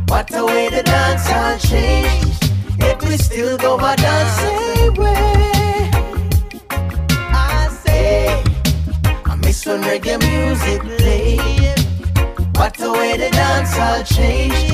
What 0.08 0.34
a 0.34 0.44
way 0.44 0.68
the 0.68 0.82
dance 0.82 1.28
all 1.30 1.58
changed. 1.58 2.52
Yet 2.78 3.02
we 3.04 3.16
still 3.16 3.56
go 3.58 3.78
our 3.78 3.96
dancing 3.96 4.94
way. 4.94 5.90
I 6.70 7.68
say, 7.82 8.42
I 9.24 9.36
miss 9.36 9.64
when 9.66 9.82
reggae 9.82 10.18
music 10.20 10.80
played. 10.82 11.81
What 12.62 12.80
a 12.80 12.92
way 12.92 13.16
the 13.16 13.28
dance 13.28 13.76
all 13.76 14.04
changed. 14.04 14.72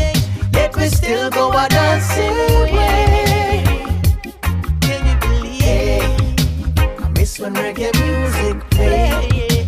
Yet 0.52 0.76
we 0.76 0.88
still 0.90 1.30
go 1.30 1.50
our 1.50 1.70
dancing 1.70 2.34
way. 2.76 3.64
Can 4.82 5.06
you 5.08 5.16
believe? 5.24 7.00
I 7.00 7.08
miss 7.16 7.38
when 7.40 7.54
reggae 7.54 7.90
music 8.04 8.70
played. 8.72 9.66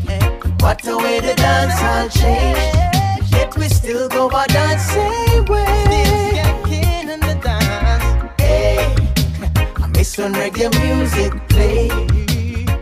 What 0.61 0.87
a 0.87 0.99
way 0.99 1.21
the 1.21 1.35
dance 1.35 1.81
all 1.81 2.11
changed. 2.11 3.33
Yet 3.33 3.57
we 3.57 3.71
still 3.71 4.07
go 4.11 4.31
our 4.31 4.47
dancing 4.49 5.47
way. 5.47 5.65
Still 5.87 6.21
skanking 6.29 7.09
in 7.15 7.21
the 7.21 7.41
dance. 7.43 8.33
Hey, 8.39 8.95
I 9.77 9.87
miss 9.95 10.19
when 10.19 10.35
reggae 10.35 10.69
music 10.85 11.33
played. 11.49 12.11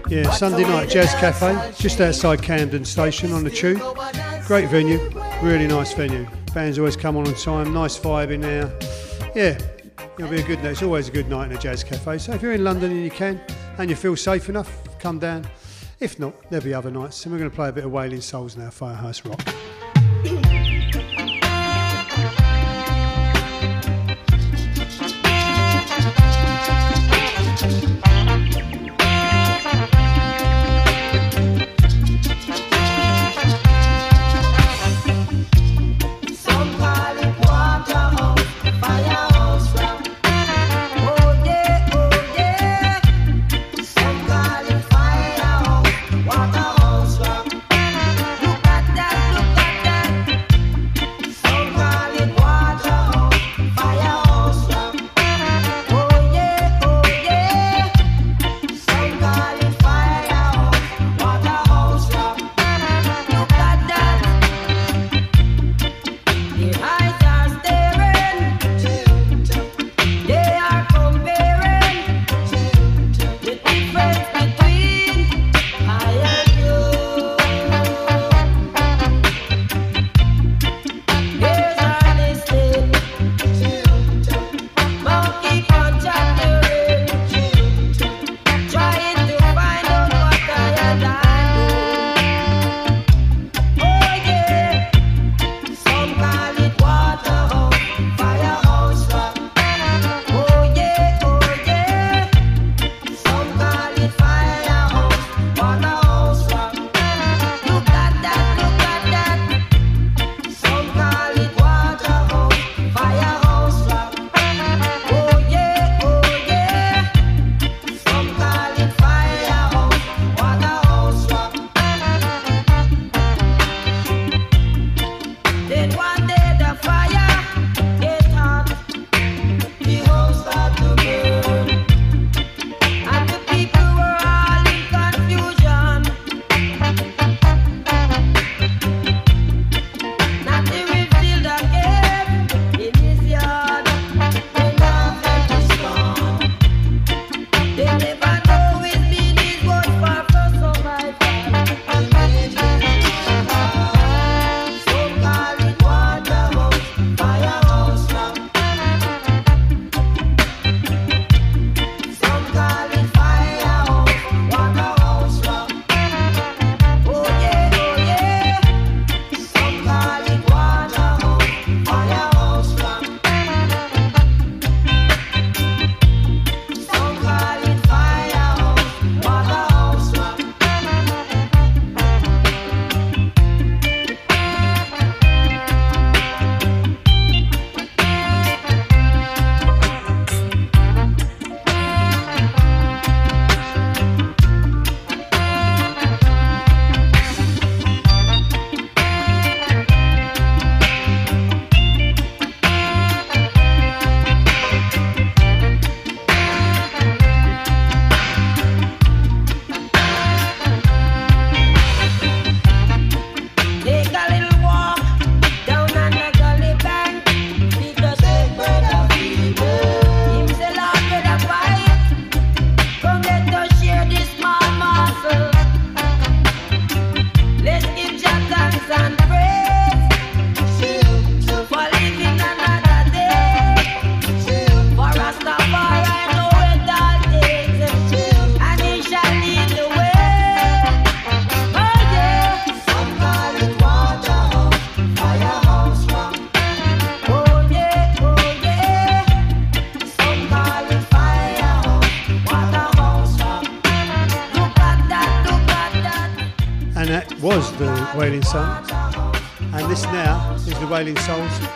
Yeah, 0.08 0.30
Sunday 0.32 0.64
night 0.64 0.88
Jazz 0.88 1.12
Cafe, 1.20 1.74
just 1.78 2.00
outside 2.00 2.42
Camden 2.42 2.84
Station 2.84 3.32
on 3.32 3.44
the 3.44 3.50
tube. 3.50 3.80
Great 4.46 4.70
venue, 4.70 4.98
really 5.42 5.66
nice 5.66 5.92
venue. 5.92 6.26
Bands 6.52 6.78
always 6.78 6.96
come 6.96 7.16
on 7.16 7.26
on 7.26 7.34
time, 7.34 7.72
nice 7.72 7.98
vibe 7.98 8.30
in 8.30 8.40
there. 8.40 8.72
Yeah, 9.34 9.58
it'll 10.18 10.30
be 10.30 10.40
a 10.40 10.42
good 10.42 10.62
night. 10.62 10.72
It's 10.72 10.82
always 10.82 11.08
a 11.08 11.12
good 11.12 11.28
night 11.28 11.50
in 11.50 11.56
a 11.56 11.60
Jazz 11.60 11.84
Cafe. 11.84 12.18
So 12.18 12.32
if 12.32 12.42
you're 12.42 12.52
in 12.52 12.64
London 12.64 12.90
and 12.90 13.04
you 13.04 13.10
can, 13.10 13.40
and 13.78 13.88
you 13.88 13.96
feel 13.96 14.16
safe 14.16 14.48
enough, 14.48 14.82
come 14.98 15.18
down. 15.18 15.46
If 16.00 16.18
not, 16.18 16.34
there'll 16.50 16.64
be 16.64 16.74
other 16.74 16.90
nights. 16.90 17.24
And 17.24 17.32
we're 17.32 17.38
going 17.38 17.50
to 17.50 17.56
play 17.56 17.68
a 17.68 17.72
bit 17.72 17.84
of 17.84 17.92
Wailing 17.92 18.20
Souls 18.20 18.56
now, 18.56 18.70
Firehouse 18.70 19.24
Rock. 19.24 19.40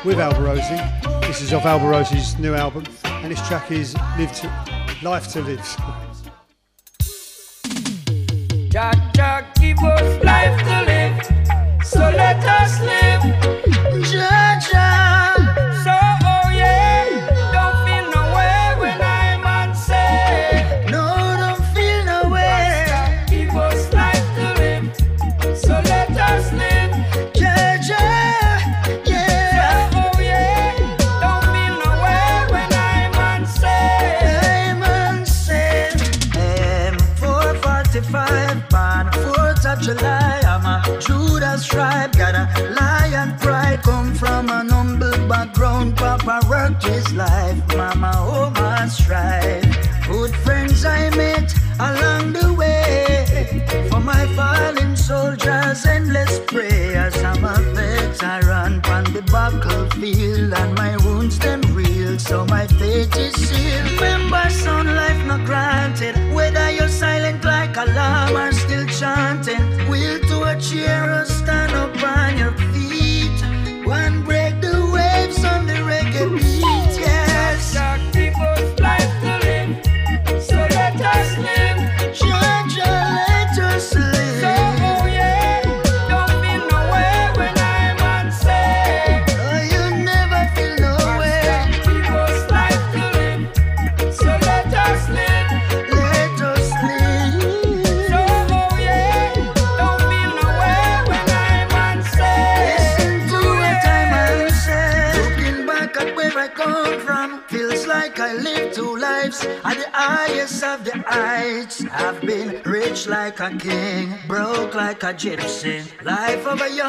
with 0.05 0.19
Alborosie. 0.19 1.23
This 1.27 1.41
is 1.43 1.53
off 1.53 1.63
Alborosie's 1.63 2.39
new 2.39 2.55
album, 2.55 2.85
and 3.05 3.31
this 3.31 3.47
track 3.47 3.71
is 3.71 3.95
Live 4.19 4.33
to, 4.33 4.99
Life 5.03 5.29
to 5.29 5.43
Live. 5.43 5.92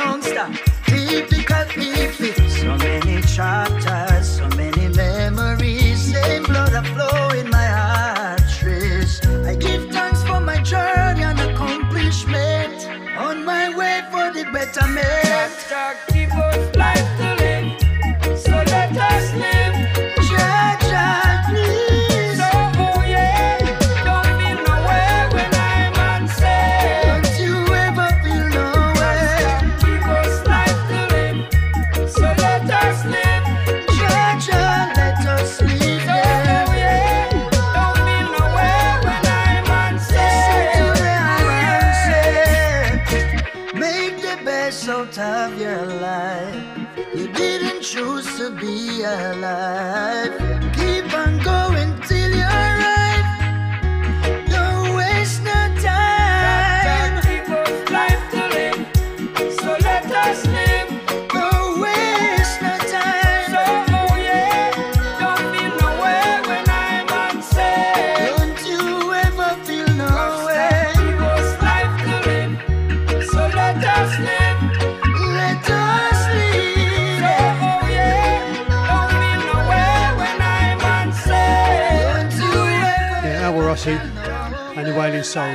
monster. 0.05 0.47
Typical 0.85 1.65
people. 1.65 2.49
So 2.49 2.77
many 2.77 3.21
chapters, 3.23 4.37
so 4.37 4.47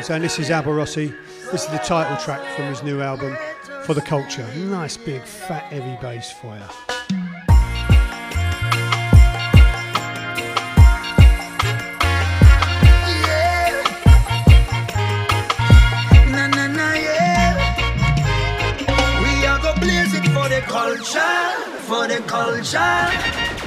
So, 0.09 0.14
and 0.14 0.24
this 0.24 0.39
is 0.39 0.48
Alborosie. 0.48 1.14
This 1.52 1.64
is 1.64 1.68
the 1.68 1.76
title 1.76 2.16
track 2.16 2.40
from 2.56 2.64
his 2.64 2.82
new 2.82 3.02
album, 3.02 3.36
For 3.82 3.93
the 3.93 4.01
Culture. 4.01 4.48
Nice 4.56 4.97
big 4.97 5.20
fat 5.20 5.64
heavy 5.64 5.98
bass 6.01 6.30
for 6.30 6.56
you. 6.56 6.64
culture, 20.66 21.20
for 21.86 22.09
the 22.09 22.22
culture. 22.26 23.57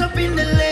up 0.00 0.16
in 0.18 0.36
the 0.36 0.44
lake. 0.44 0.65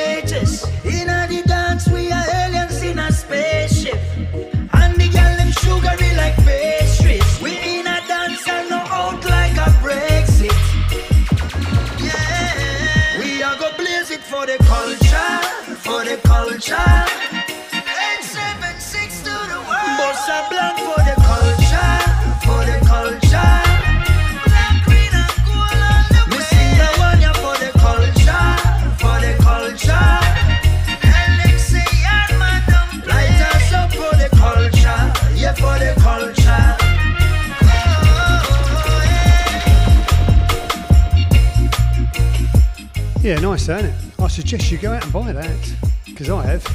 suggest 44.35 44.73
you 44.73 44.78
go 44.78 44.93
out 44.93 45.05
and 45.05 45.12
buy 45.12 45.32
that 45.32 45.77
because 46.06 46.28
I 46.28 46.44
have. 46.44 46.66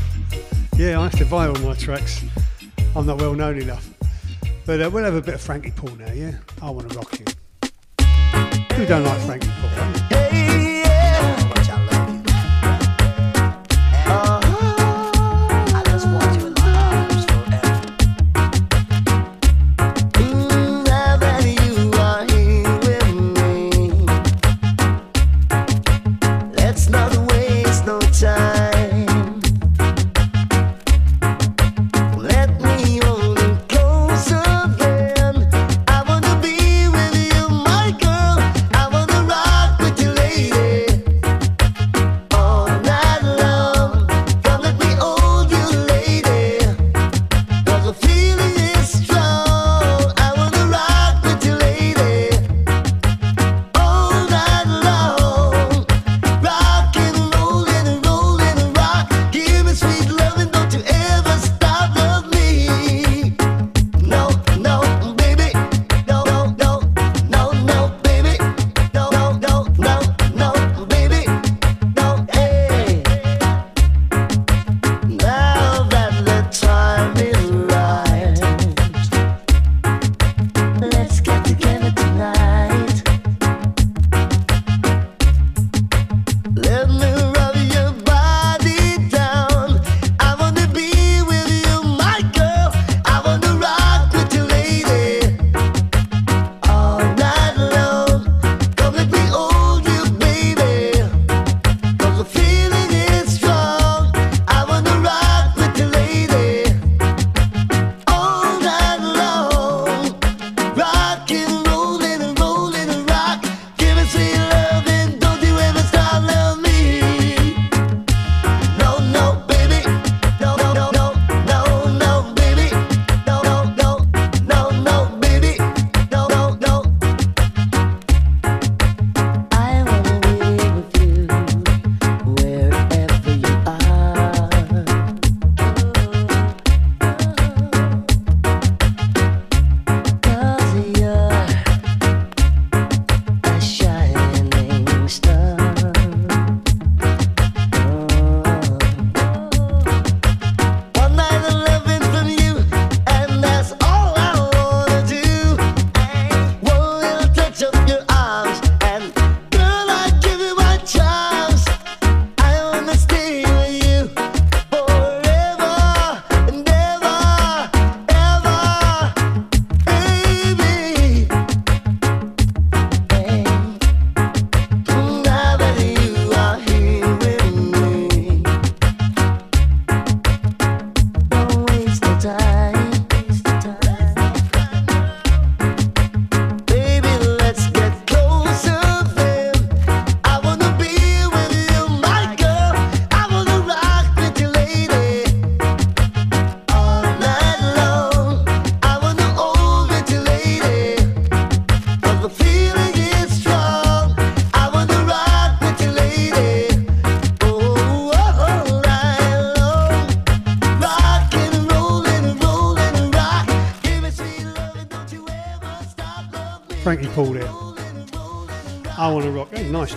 Yeah, 0.78 0.98
I 0.98 1.04
have 1.04 1.18
to 1.18 1.26
buy 1.26 1.48
all 1.48 1.56
my 1.56 1.74
tracks. 1.74 2.24
I'm 2.96 3.06
not 3.06 3.20
well 3.20 3.34
known 3.34 3.62
enough. 3.62 3.90
But 4.66 4.82
uh, 4.82 4.90
we'll 4.90 5.04
have 5.04 5.16
a 5.16 5.22
bit 5.22 5.34
of 5.34 5.42
Frankie 5.42 5.72
Paul 5.72 5.94
now, 5.98 6.12
yeah? 6.14 6.38
I 6.62 6.70
want 6.70 6.90
to 6.90 6.98
rock 6.98 7.20
you. 7.20 7.26
Who 8.76 8.86
don't 8.86 9.04
like 9.04 9.20
Frankie 9.24 9.50
Paul? 9.60 10.49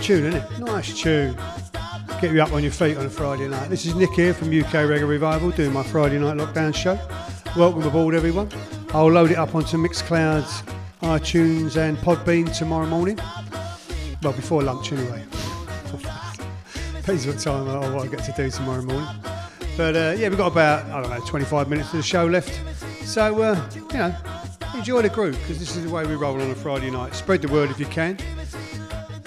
tune, 0.03 0.25
isn't 0.25 0.41
it? 0.41 0.59
Nice 0.59 0.99
tune. 0.99 1.33
Get 2.19 2.33
you 2.33 2.43
up 2.43 2.51
on 2.51 2.61
your 2.61 2.73
feet 2.73 2.97
on 2.97 3.05
a 3.05 3.09
Friday 3.09 3.47
night. 3.47 3.69
This 3.69 3.85
is 3.85 3.95
Nick 3.95 4.11
here 4.11 4.33
from 4.33 4.49
UK 4.49 4.83
Reggae 4.83 5.07
Revival 5.07 5.51
doing 5.51 5.71
my 5.71 5.81
Friday 5.81 6.19
night 6.19 6.35
lockdown 6.35 6.75
show. 6.75 6.99
Welcome 7.55 7.83
aboard, 7.83 8.13
everyone. 8.13 8.49
I'll 8.89 9.09
load 9.09 9.31
it 9.31 9.37
up 9.37 9.55
onto 9.55 9.77
Mixcloud's 9.77 10.61
iTunes 11.03 11.77
and 11.77 11.97
Podbean 11.99 12.53
tomorrow 12.53 12.85
morning. 12.85 13.17
Well, 14.21 14.33
before 14.33 14.61
lunch, 14.61 14.91
anyway. 14.91 15.23
Depends 16.97 17.25
what 17.25 17.39
time 17.39 17.69
or 17.69 17.89
what 17.93 18.03
I 18.03 18.07
get 18.07 18.25
to 18.25 18.33
do 18.33 18.49
tomorrow 18.49 18.81
morning. 18.81 19.07
But 19.77 19.95
uh, 19.95 20.15
yeah, 20.17 20.27
we've 20.27 20.37
got 20.37 20.51
about, 20.51 20.85
I 20.87 21.01
don't 21.01 21.11
know, 21.11 21.25
25 21.25 21.69
minutes 21.69 21.91
of 21.91 21.97
the 21.97 22.03
show 22.03 22.25
left. 22.25 22.59
So, 23.05 23.41
uh, 23.41 23.69
you 23.73 23.97
know, 23.97 24.13
enjoy 24.75 25.01
the 25.01 25.09
group 25.09 25.35
because 25.35 25.59
this 25.59 25.77
is 25.77 25.85
the 25.85 25.89
way 25.89 26.05
we 26.05 26.15
roll 26.15 26.41
on 26.41 26.51
a 26.51 26.55
Friday 26.55 26.91
night. 26.91 27.15
Spread 27.15 27.41
the 27.41 27.47
word 27.47 27.71
if 27.71 27.79
you 27.79 27.85
can. 27.85 28.17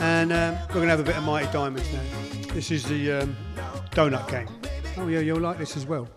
And 0.07 0.33
um, 0.33 0.55
we're 0.69 0.75
going 0.75 0.85
to 0.85 0.91
have 0.91 1.01
a 1.01 1.03
bit 1.03 1.17
of 1.17 1.25
Mighty 1.25 1.51
Diamonds 1.53 1.93
now. 1.93 2.55
This 2.55 2.71
is 2.71 2.85
the 2.85 3.11
um, 3.11 3.37
donut 3.91 4.31
game. 4.31 4.47
Oh, 4.99 5.09
yeah, 5.09 5.19
you'll 5.19 5.41
like 5.41 5.59
this 5.59 5.77
as 5.77 5.85
well. 5.85 6.09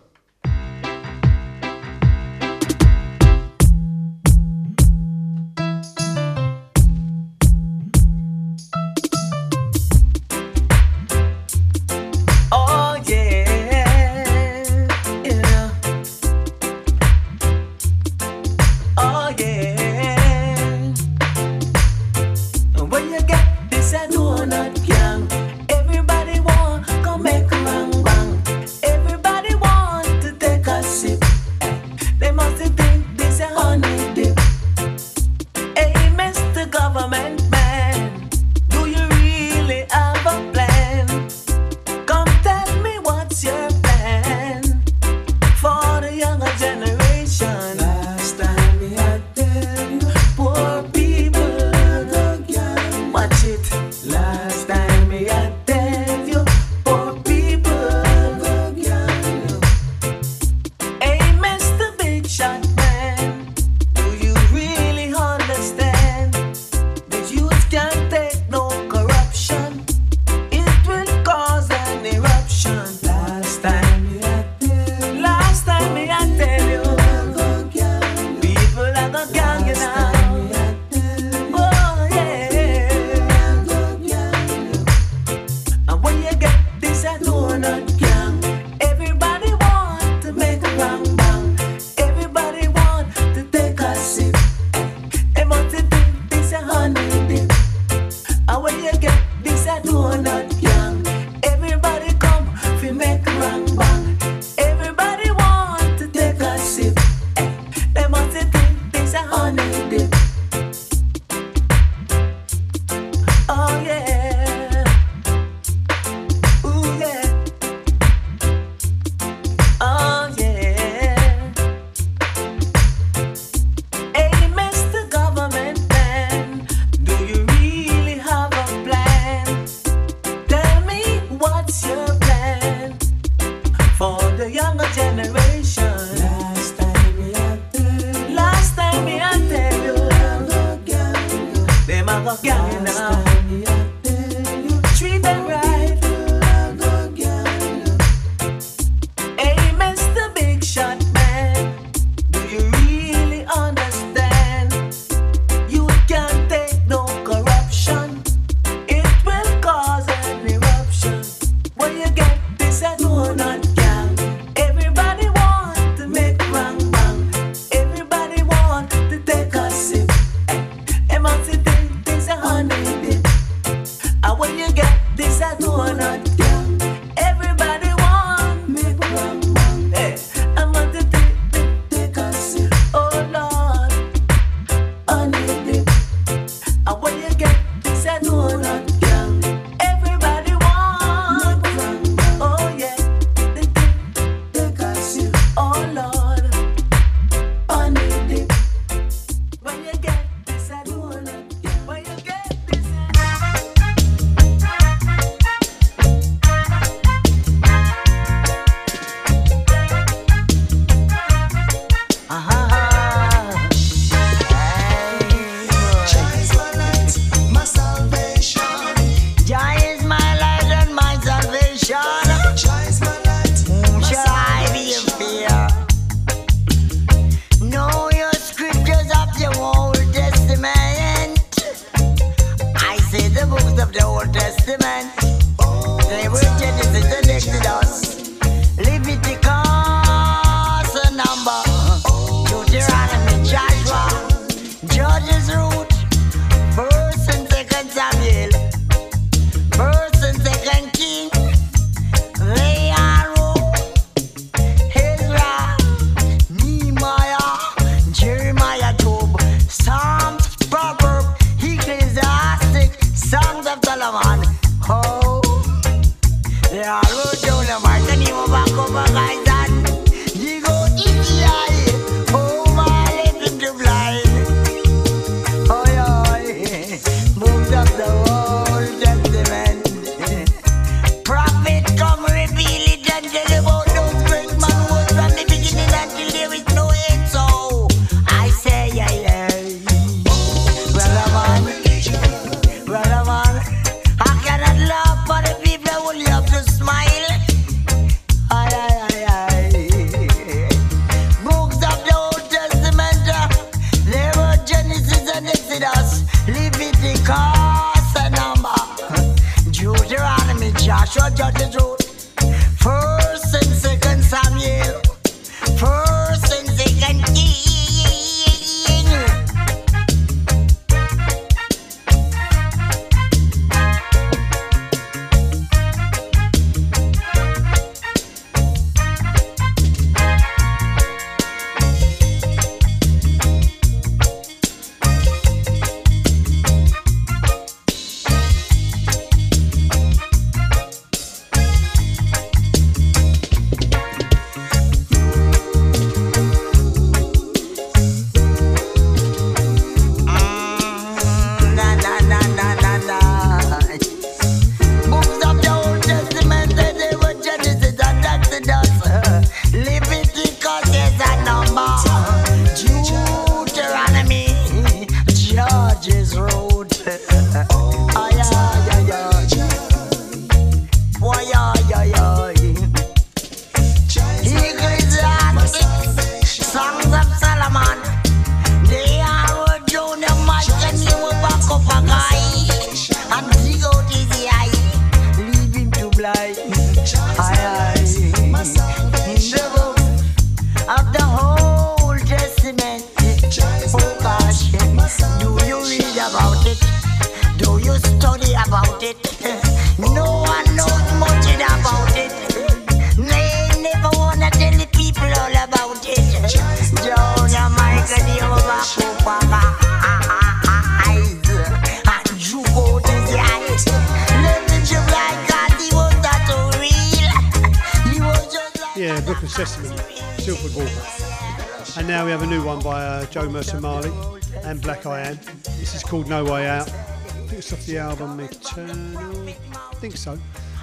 Off 427.72 427.86
the 427.86 427.98
album 427.98 428.40
Eternal. 428.40 429.48
I 429.48 429.94
think 429.94 430.16
so. 430.16 430.36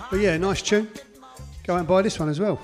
But 0.10 0.22
yeah, 0.22 0.38
nice 0.38 0.62
tune. 0.62 0.88
Go 1.66 1.76
and 1.76 1.86
buy 1.86 2.02
this 2.02 2.18
one 2.18 2.30
as 2.30 2.40
well. 2.40 2.62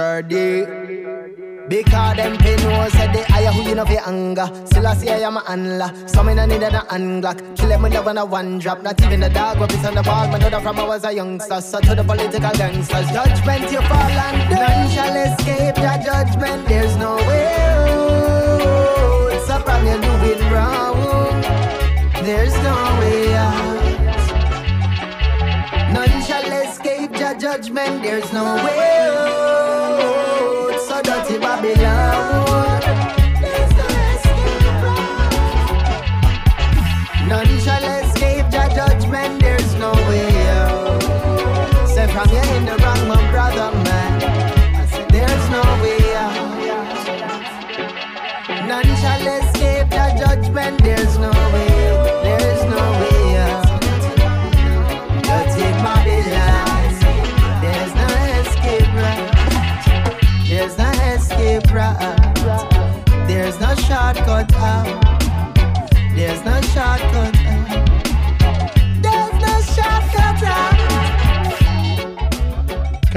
sturdy. 0.00 0.64
Because 1.68 2.16
them 2.16 2.36
pay 2.38 2.56
no 2.56 2.88
said 2.88 3.12
they 3.14 3.22
hire 3.22 3.52
who 3.52 3.62
you 3.68 3.74
know 3.74 3.84
for 3.84 4.00
anger. 4.08 4.48
Still 4.64 4.86
I 4.86 4.94
see 4.94 5.10
I 5.10 5.18
am 5.18 5.36
a 5.36 5.40
handler. 5.46 5.92
Some 6.06 6.28
in 6.30 6.38
a 6.38 6.46
need 6.46 6.62
an 6.62 6.74
unlock. 6.90 7.38
Kill 7.54 7.68
them 7.68 7.82
with 7.82 7.94
love 7.94 8.08
and 8.08 8.18
a 8.18 8.24
one 8.24 8.58
drop. 8.58 8.82
Not 8.82 9.00
even 9.02 9.20
the 9.20 9.28
dog 9.28 9.60
what 9.60 9.72
is 9.72 9.84
on 9.84 9.94
the 9.94 10.02
ball. 10.02 10.26
My 10.28 10.38
daughter 10.38 10.60
from 10.60 10.80
I 10.80 10.84
was 10.84 11.04
a 11.04 11.12
youngster. 11.12 11.60
So 11.60 11.80
to 11.80 11.94
the 11.94 12.02
political 12.02 12.50
gangsters. 12.60 13.08
Judgment 13.12 13.70
you 13.70 13.82
fall 13.82 14.18
and 14.26 14.50
none 14.50 14.90
shall 14.90 15.16
escape 15.26 15.76
your 15.86 15.98
judgment. 16.08 16.66
There's 16.66 16.96
no 16.96 17.16
way 17.28 17.54
out. 17.70 18.10
So 19.46 19.58
from 19.60 19.86
you 19.86 20.00
doing 20.06 20.42
wrong. 20.52 21.42
There's 22.26 22.56
no 22.68 22.76
way 23.00 23.34
out. 23.36 23.80
None 25.92 26.22
shall 26.26 26.52
escape 26.64 27.16
your 27.16 27.34
judgment. 27.38 28.02
There's 28.02 28.32
no 28.32 28.44
way 28.64 28.98
out. 29.06 29.69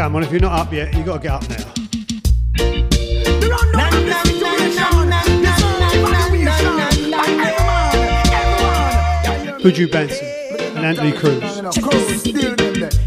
Come 0.04 0.18
on, 0.18 0.24
if 0.24 0.32
you're 0.32 0.42
not 0.42 0.60
up 0.60 0.74
yet, 0.74 0.94
you 0.94 1.02
got 1.02 1.22
to 1.22 1.24
get 1.24 1.32
up 1.32 1.50
now. 1.50 1.56
Buju 9.62 9.88
Banton 9.88 10.76
and 10.76 10.86
Anthony 10.86 11.14
Cruz. 11.14 13.03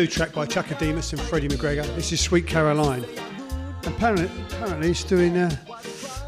new 0.00 0.06
track 0.06 0.32
by 0.32 0.46
Chuck 0.46 0.64
Ademus 0.68 1.12
and 1.12 1.20
Freddie 1.20 1.48
McGregor. 1.48 1.84
This 1.94 2.10
is 2.10 2.22
Sweet 2.22 2.46
Caroline. 2.46 3.04
Apparently, 3.84 4.30
apparently 4.48 4.92
it's 4.92 5.04
doing 5.04 5.36
uh, 5.36 5.54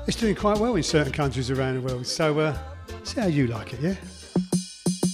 it's 0.06 0.18
doing 0.18 0.34
quite 0.34 0.58
well 0.58 0.76
in 0.76 0.82
certain 0.82 1.10
countries 1.10 1.50
around 1.50 1.76
the 1.76 1.80
world. 1.80 2.06
So 2.06 2.38
uh, 2.38 2.58
see 3.02 3.22
how 3.22 3.28
you 3.28 3.46
like 3.46 3.72
it, 3.72 3.80
yeah. 3.80 3.94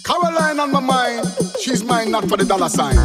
Caroline 0.04 0.58
on 0.58 0.72
my 0.72 0.80
mind, 0.80 1.28
she's 1.60 1.84
mine 1.84 2.10
not 2.10 2.28
for 2.28 2.36
the 2.36 2.44
dollar 2.44 2.68
sign. 2.68 2.96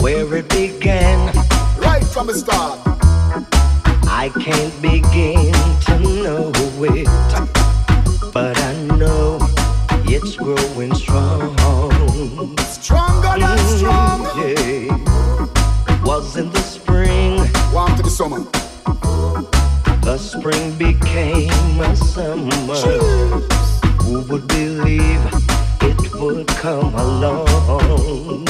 Where 0.00 0.34
it 0.34 0.48
began, 0.48 1.32
right 1.78 2.02
from 2.02 2.26
the 2.26 2.34
start. 2.34 2.80
I 4.08 4.32
can't 4.40 4.82
begin 4.82 5.52
to 5.86 5.98
know 6.24 6.50
it, 6.82 8.32
but 8.32 8.58
I 8.58 8.74
know 8.96 9.38
it's 10.06 10.34
growing 10.34 10.92
strong. 10.94 11.25
summer. 18.16 18.40
The 20.00 20.16
spring 20.16 20.72
became 20.78 21.50
a 21.82 21.94
summer. 21.94 22.74
Who 24.04 24.22
would 24.22 24.48
believe 24.48 25.20
it 25.82 26.14
would 26.14 26.48
come 26.48 26.94
along? 26.94 28.46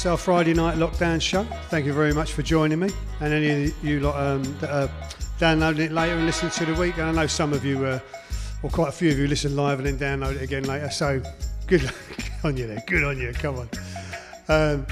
That's 0.00 0.06
our 0.06 0.16
Friday 0.16 0.54
night 0.54 0.78
lockdown 0.78 1.20
show. 1.20 1.44
Thank 1.68 1.84
you 1.84 1.92
very 1.92 2.14
much 2.14 2.32
for 2.32 2.40
joining 2.40 2.78
me. 2.78 2.88
And 3.20 3.34
any 3.34 3.66
of 3.66 3.84
you 3.84 4.00
lot 4.00 4.18
um, 4.18 4.42
that 4.60 4.70
are 4.70 4.90
downloading 5.38 5.84
it 5.84 5.92
later 5.92 6.14
and 6.14 6.24
listening 6.24 6.52
to 6.52 6.64
the 6.64 6.74
week. 6.80 6.96
And 6.96 7.02
I 7.04 7.12
know 7.12 7.26
some 7.26 7.52
of 7.52 7.66
you, 7.66 7.84
uh, 7.84 8.00
or 8.62 8.70
quite 8.70 8.88
a 8.88 8.92
few 8.92 9.10
of 9.10 9.18
you, 9.18 9.26
listen 9.26 9.54
live 9.54 9.78
and 9.78 9.86
then 9.86 9.98
download 9.98 10.36
it 10.36 10.42
again 10.42 10.64
later. 10.64 10.88
So 10.88 11.20
good 11.66 11.82
on 12.44 12.56
you 12.56 12.66
there. 12.66 12.82
Good 12.86 13.04
on 13.04 13.18
you. 13.18 13.34
Come 13.34 13.58
on. 13.58 13.68
Um, 14.48 14.86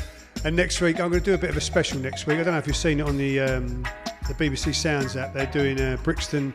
and 0.45 0.55
next 0.55 0.83
week, 0.83 1.01
I'm 1.01 1.09
going 1.09 1.23
to 1.23 1.31
do 1.31 1.33
a 1.33 1.39
bit 1.39 1.49
of 1.49 1.57
a 1.57 1.63
special 1.63 1.99
next 2.01 2.27
week. 2.27 2.39
I 2.39 2.43
don't 2.43 2.53
know 2.53 2.59
if 2.59 2.67
you've 2.67 2.77
seen 2.77 3.01
it 3.01 3.09
on 3.09 3.17
the 3.17 3.41
um, 3.41 3.85
the 4.27 4.35
BBC 4.35 4.75
Sounds 4.75 5.17
app. 5.17 5.33
They're 5.33 5.47
doing 5.47 5.81
uh, 5.81 5.97
Brixton 6.03 6.53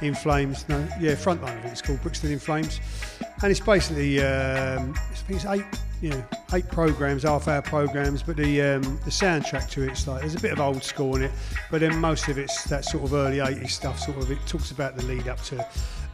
in 0.00 0.14
Flames. 0.14 0.64
No, 0.68 0.78
yeah, 1.00 1.16
Frontline. 1.16 1.58
I 1.58 1.60
think 1.60 1.72
it's 1.72 1.82
called 1.82 2.00
Brixton 2.02 2.30
in 2.30 2.38
Flames, 2.38 2.78
and 3.42 3.50
it's 3.50 3.58
basically 3.58 4.22
um, 4.22 4.94
I 4.96 5.14
think 5.14 5.42
it's 5.42 5.46
eight, 5.46 5.64
know, 6.10 6.24
eight 6.52 6.68
programs, 6.68 7.22
half-hour 7.22 7.62
programs. 7.62 8.22
But 8.22 8.36
the 8.36 8.62
um, 8.62 8.82
the 8.82 9.10
soundtrack 9.10 9.70
to 9.70 9.82
it's 9.82 10.06
like 10.06 10.20
there's 10.20 10.34
a 10.34 10.40
bit 10.40 10.52
of 10.52 10.60
old 10.60 10.82
school 10.82 11.16
in 11.16 11.22
it, 11.22 11.32
but 11.70 11.80
then 11.80 11.98
most 11.98 12.28
of 12.28 12.38
it's 12.38 12.64
that 12.64 12.84
sort 12.84 13.04
of 13.04 13.14
early 13.14 13.38
'80s 13.38 13.70
stuff. 13.70 13.98
Sort 13.98 14.18
of 14.18 14.30
it 14.30 14.38
talks 14.46 14.70
about 14.70 14.96
the 14.96 15.04
lead 15.04 15.28
up 15.28 15.40
to 15.44 15.66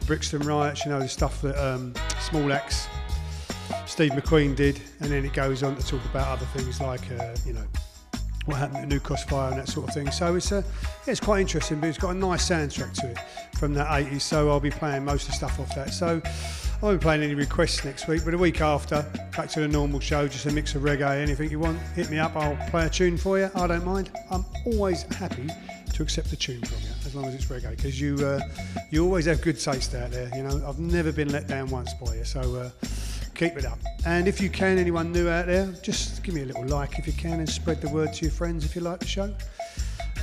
Brixton 0.05 0.41
riots. 0.41 0.85
You 0.85 0.91
know, 0.91 0.99
the 0.99 1.07
stuff 1.07 1.41
that 1.41 1.57
um, 1.63 1.93
Small 2.19 2.51
Axe. 2.51 2.87
Steve 3.85 4.11
McQueen 4.11 4.55
did, 4.55 4.81
and 4.99 5.11
then 5.11 5.23
it 5.23 5.33
goes 5.33 5.61
on 5.63 5.75
to 5.75 5.85
talk 5.85 6.03
about 6.05 6.27
other 6.27 6.45
things 6.47 6.81
like, 6.81 7.01
uh, 7.11 7.35
you 7.45 7.53
know, 7.53 7.63
what 8.45 8.57
happened 8.57 8.79
at 8.79 8.87
New 8.87 8.99
Cross 8.99 9.25
Fire 9.25 9.51
and 9.51 9.59
that 9.59 9.67
sort 9.67 9.87
of 9.87 9.93
thing. 9.93 10.11
So 10.11 10.35
it's, 10.35 10.51
yeah, 10.51 10.61
it's 11.07 11.19
quite 11.19 11.41
interesting, 11.41 11.79
but 11.79 11.87
it's 11.87 11.97
got 11.97 12.11
a 12.11 12.17
nice 12.17 12.49
soundtrack 12.49 12.93
to 13.01 13.11
it 13.11 13.17
from 13.57 13.73
that 13.75 13.87
80s. 13.87 14.21
So 14.21 14.49
I'll 14.49 14.59
be 14.59 14.71
playing 14.71 15.05
most 15.05 15.23
of 15.23 15.27
the 15.29 15.33
stuff 15.33 15.59
off 15.59 15.73
that. 15.75 15.93
So 15.93 16.21
I 16.25 16.85
won't 16.85 16.99
be 16.99 17.03
playing 17.03 17.23
any 17.23 17.35
requests 17.35 17.85
next 17.85 18.07
week, 18.07 18.21
but 18.25 18.31
the 18.31 18.37
week 18.37 18.61
after, 18.61 19.05
back 19.35 19.49
to 19.51 19.61
the 19.61 19.67
normal 19.67 19.99
show, 19.99 20.27
just 20.27 20.45
a 20.45 20.51
mix 20.51 20.75
of 20.75 20.81
reggae, 20.81 21.21
anything 21.21 21.49
you 21.49 21.59
want, 21.59 21.79
hit 21.95 22.09
me 22.09 22.19
up. 22.19 22.35
I'll 22.35 22.57
play 22.69 22.85
a 22.85 22.89
tune 22.89 23.17
for 23.17 23.39
you. 23.39 23.49
I 23.55 23.67
don't 23.67 23.85
mind. 23.85 24.11
I'm 24.29 24.45
always 24.65 25.03
happy 25.03 25.47
to 25.93 26.03
accept 26.03 26.33
a 26.33 26.35
tune 26.35 26.61
from 26.61 26.81
you, 26.81 26.89
as 27.05 27.15
long 27.15 27.25
as 27.25 27.35
it's 27.35 27.45
reggae, 27.45 27.75
because 27.75 28.01
you 28.01 28.15
uh, 28.25 28.39
you 28.89 29.05
always 29.05 29.25
have 29.27 29.41
good 29.41 29.59
taste 29.59 29.93
out 29.95 30.11
there. 30.11 30.29
You 30.35 30.43
know, 30.43 30.61
I've 30.67 30.79
never 30.79 31.11
been 31.11 31.31
let 31.31 31.47
down 31.47 31.69
once 31.69 31.93
by 31.93 32.15
you. 32.15 32.25
So. 32.25 32.55
Uh, 32.55 32.69
keep 33.35 33.57
it 33.57 33.65
up. 33.65 33.79
And 34.05 34.27
if 34.27 34.41
you 34.41 34.49
can, 34.49 34.77
anyone 34.77 35.11
new 35.11 35.29
out 35.29 35.47
there, 35.47 35.67
just 35.81 36.23
give 36.23 36.35
me 36.35 36.41
a 36.41 36.45
little 36.45 36.65
like 36.65 36.99
if 36.99 37.07
you 37.07 37.13
can 37.13 37.39
and 37.39 37.49
spread 37.49 37.81
the 37.81 37.89
word 37.89 38.13
to 38.13 38.25
your 38.25 38.31
friends 38.31 38.65
if 38.65 38.75
you 38.75 38.81
like 38.81 38.99
the 38.99 39.07
show. 39.07 39.33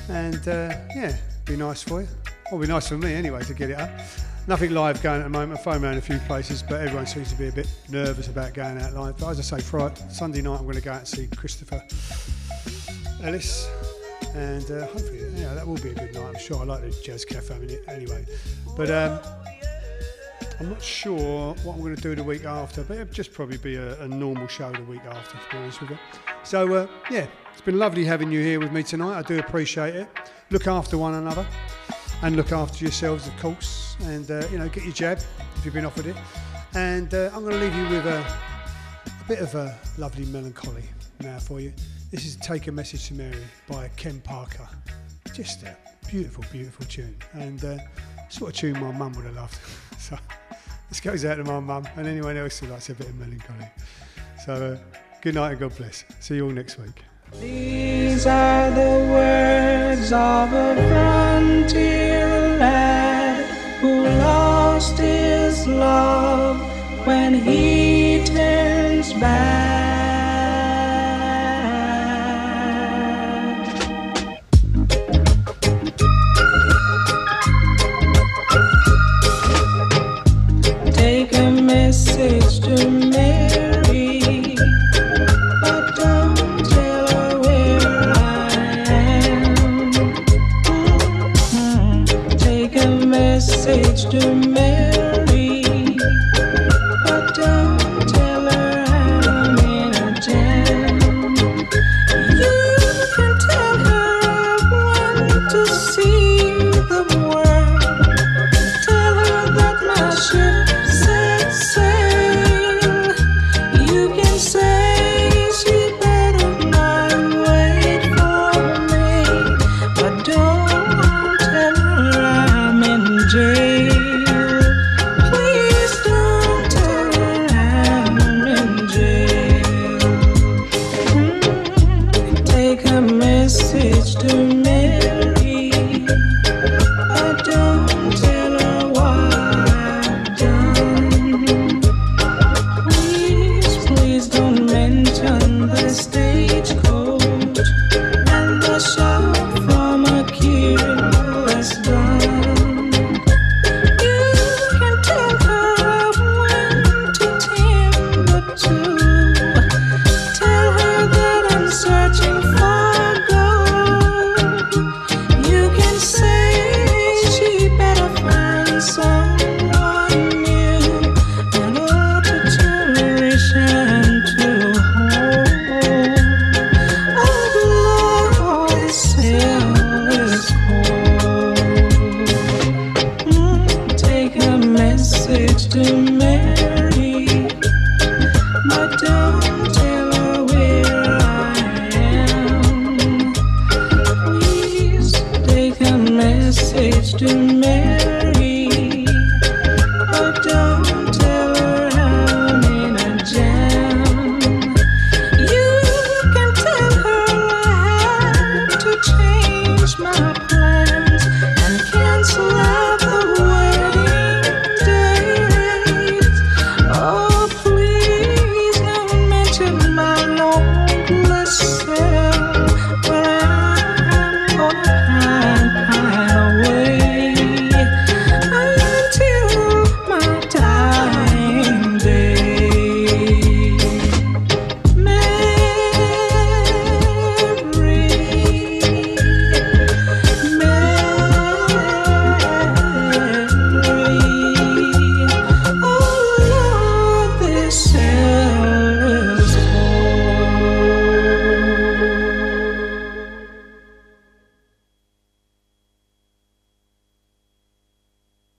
And 0.08 0.46
uh, 0.48 0.74
yeah, 0.94 1.16
be 1.44 1.56
nice 1.56 1.82
for 1.82 2.02
you. 2.02 2.08
Well, 2.50 2.60
be 2.60 2.66
nice 2.66 2.88
for 2.88 2.98
me 2.98 3.14
anyway 3.14 3.42
to 3.44 3.54
get 3.54 3.70
it 3.70 3.78
up. 3.78 3.90
Nothing 4.46 4.72
live 4.72 5.02
going 5.02 5.20
at 5.20 5.24
the 5.24 5.30
moment. 5.30 5.60
I 5.60 5.62
phone 5.62 5.84
around 5.84 5.98
a 5.98 6.00
few 6.00 6.18
places, 6.20 6.62
but 6.62 6.80
everyone 6.80 7.06
seems 7.06 7.30
to 7.30 7.38
be 7.38 7.48
a 7.48 7.52
bit 7.52 7.68
nervous 7.88 8.28
about 8.28 8.54
going 8.54 8.80
out 8.80 8.94
live. 8.94 9.18
But 9.18 9.28
as 9.28 9.38
I 9.38 9.58
say, 9.58 9.62
Friday, 9.62 10.00
Sunday 10.10 10.42
night, 10.42 10.58
I'm 10.58 10.64
going 10.64 10.76
to 10.76 10.82
go 10.82 10.92
out 10.92 10.98
and 10.98 11.08
see 11.08 11.28
Christopher 11.28 11.82
Ellis. 13.22 13.68
And 14.34 14.68
uh, 14.70 14.86
hopefully, 14.86 15.20
yeah, 15.34 15.54
that 15.54 15.66
will 15.66 15.76
be 15.76 15.90
a 15.90 15.94
good 15.94 16.14
night. 16.14 16.24
I'm 16.24 16.38
sure 16.38 16.58
I 16.58 16.64
like 16.64 16.80
the 16.80 16.90
Jazz 17.04 17.24
Cafe 17.24 17.54
anyway. 17.86 18.24
But 18.76 18.90
um, 18.90 19.20
I'm 20.60 20.68
not 20.68 20.82
sure 20.82 21.54
what 21.62 21.74
I'm 21.74 21.80
going 21.80 21.96
to 21.96 22.02
do 22.02 22.14
the 22.14 22.22
week 22.22 22.44
after, 22.44 22.82
but 22.82 22.98
it'll 22.98 23.14
just 23.14 23.32
probably 23.32 23.56
be 23.56 23.76
a, 23.76 23.98
a 24.02 24.06
normal 24.06 24.46
show 24.46 24.70
the 24.70 24.84
week 24.84 25.00
after, 25.06 25.38
to 25.38 25.50
be 25.50 25.56
honest 25.56 25.80
with 25.80 25.90
you. 25.90 25.98
So, 26.42 26.74
uh, 26.74 26.86
yeah, 27.10 27.26
it's 27.50 27.62
been 27.62 27.78
lovely 27.78 28.04
having 28.04 28.30
you 28.30 28.42
here 28.42 28.60
with 28.60 28.70
me 28.70 28.82
tonight. 28.82 29.18
I 29.18 29.22
do 29.22 29.38
appreciate 29.38 29.94
it. 29.94 30.06
Look 30.50 30.66
after 30.66 30.98
one 30.98 31.14
another 31.14 31.46
and 32.20 32.36
look 32.36 32.52
after 32.52 32.84
yourselves, 32.84 33.26
of 33.26 33.34
course. 33.38 33.96
And, 34.02 34.30
uh, 34.30 34.46
you 34.52 34.58
know, 34.58 34.68
get 34.68 34.84
your 34.84 34.92
jab 34.92 35.20
if 35.56 35.64
you've 35.64 35.72
been 35.72 35.86
offered 35.86 36.04
it. 36.04 36.16
And 36.74 37.14
uh, 37.14 37.30
I'm 37.32 37.40
going 37.40 37.54
to 37.54 37.58
leave 37.58 37.74
you 37.74 37.88
with 37.88 38.04
a, 38.04 38.18
a 38.18 39.24
bit 39.26 39.38
of 39.38 39.54
a 39.54 39.78
lovely 39.96 40.26
melancholy 40.26 40.84
now 41.22 41.38
for 41.38 41.60
you. 41.60 41.72
This 42.10 42.26
is 42.26 42.36
Take 42.36 42.66
a 42.66 42.72
Message 42.72 43.08
to 43.08 43.14
Mary 43.14 43.44
by 43.66 43.88
Ken 43.96 44.20
Parker. 44.20 44.68
Just 45.32 45.62
a 45.62 45.74
beautiful, 46.06 46.44
beautiful 46.52 46.84
tune. 46.84 47.16
And 47.32 47.64
uh, 47.64 47.78
sort 48.28 48.50
of 48.50 48.56
tune 48.56 48.78
my 48.78 48.92
mum 48.92 49.14
would 49.14 49.24
have 49.24 49.36
loved. 49.36 49.58
so 49.98 50.18
this 50.90 51.00
goes 51.00 51.24
out 51.24 51.36
to 51.36 51.44
my 51.44 51.60
mum 51.60 51.88
and 51.96 52.06
anyone 52.06 52.36
else 52.36 52.58
who 52.58 52.66
likes 52.66 52.90
a 52.90 52.94
bit 52.94 53.08
of 53.08 53.18
melancholy. 53.18 53.70
So 54.44 54.52
uh, 54.52 54.96
good 55.22 55.36
night 55.36 55.52
and 55.52 55.60
God 55.60 55.76
bless. 55.76 56.04
See 56.18 56.34
you 56.34 56.44
all 56.46 56.52
next 56.52 56.78
week. 56.78 57.04
These 57.40 58.26
are 58.26 58.70
the 58.70 59.08
words 59.12 60.12
of 60.12 60.52
a 60.52 60.74
frontier 60.88 62.26
lad 62.58 63.44
who 63.80 64.02
lost 64.02 64.98
his 64.98 65.66
love 65.66 66.60
when 67.06 67.34
he 67.34 68.24
turns 68.24 69.12
back. 69.14 69.69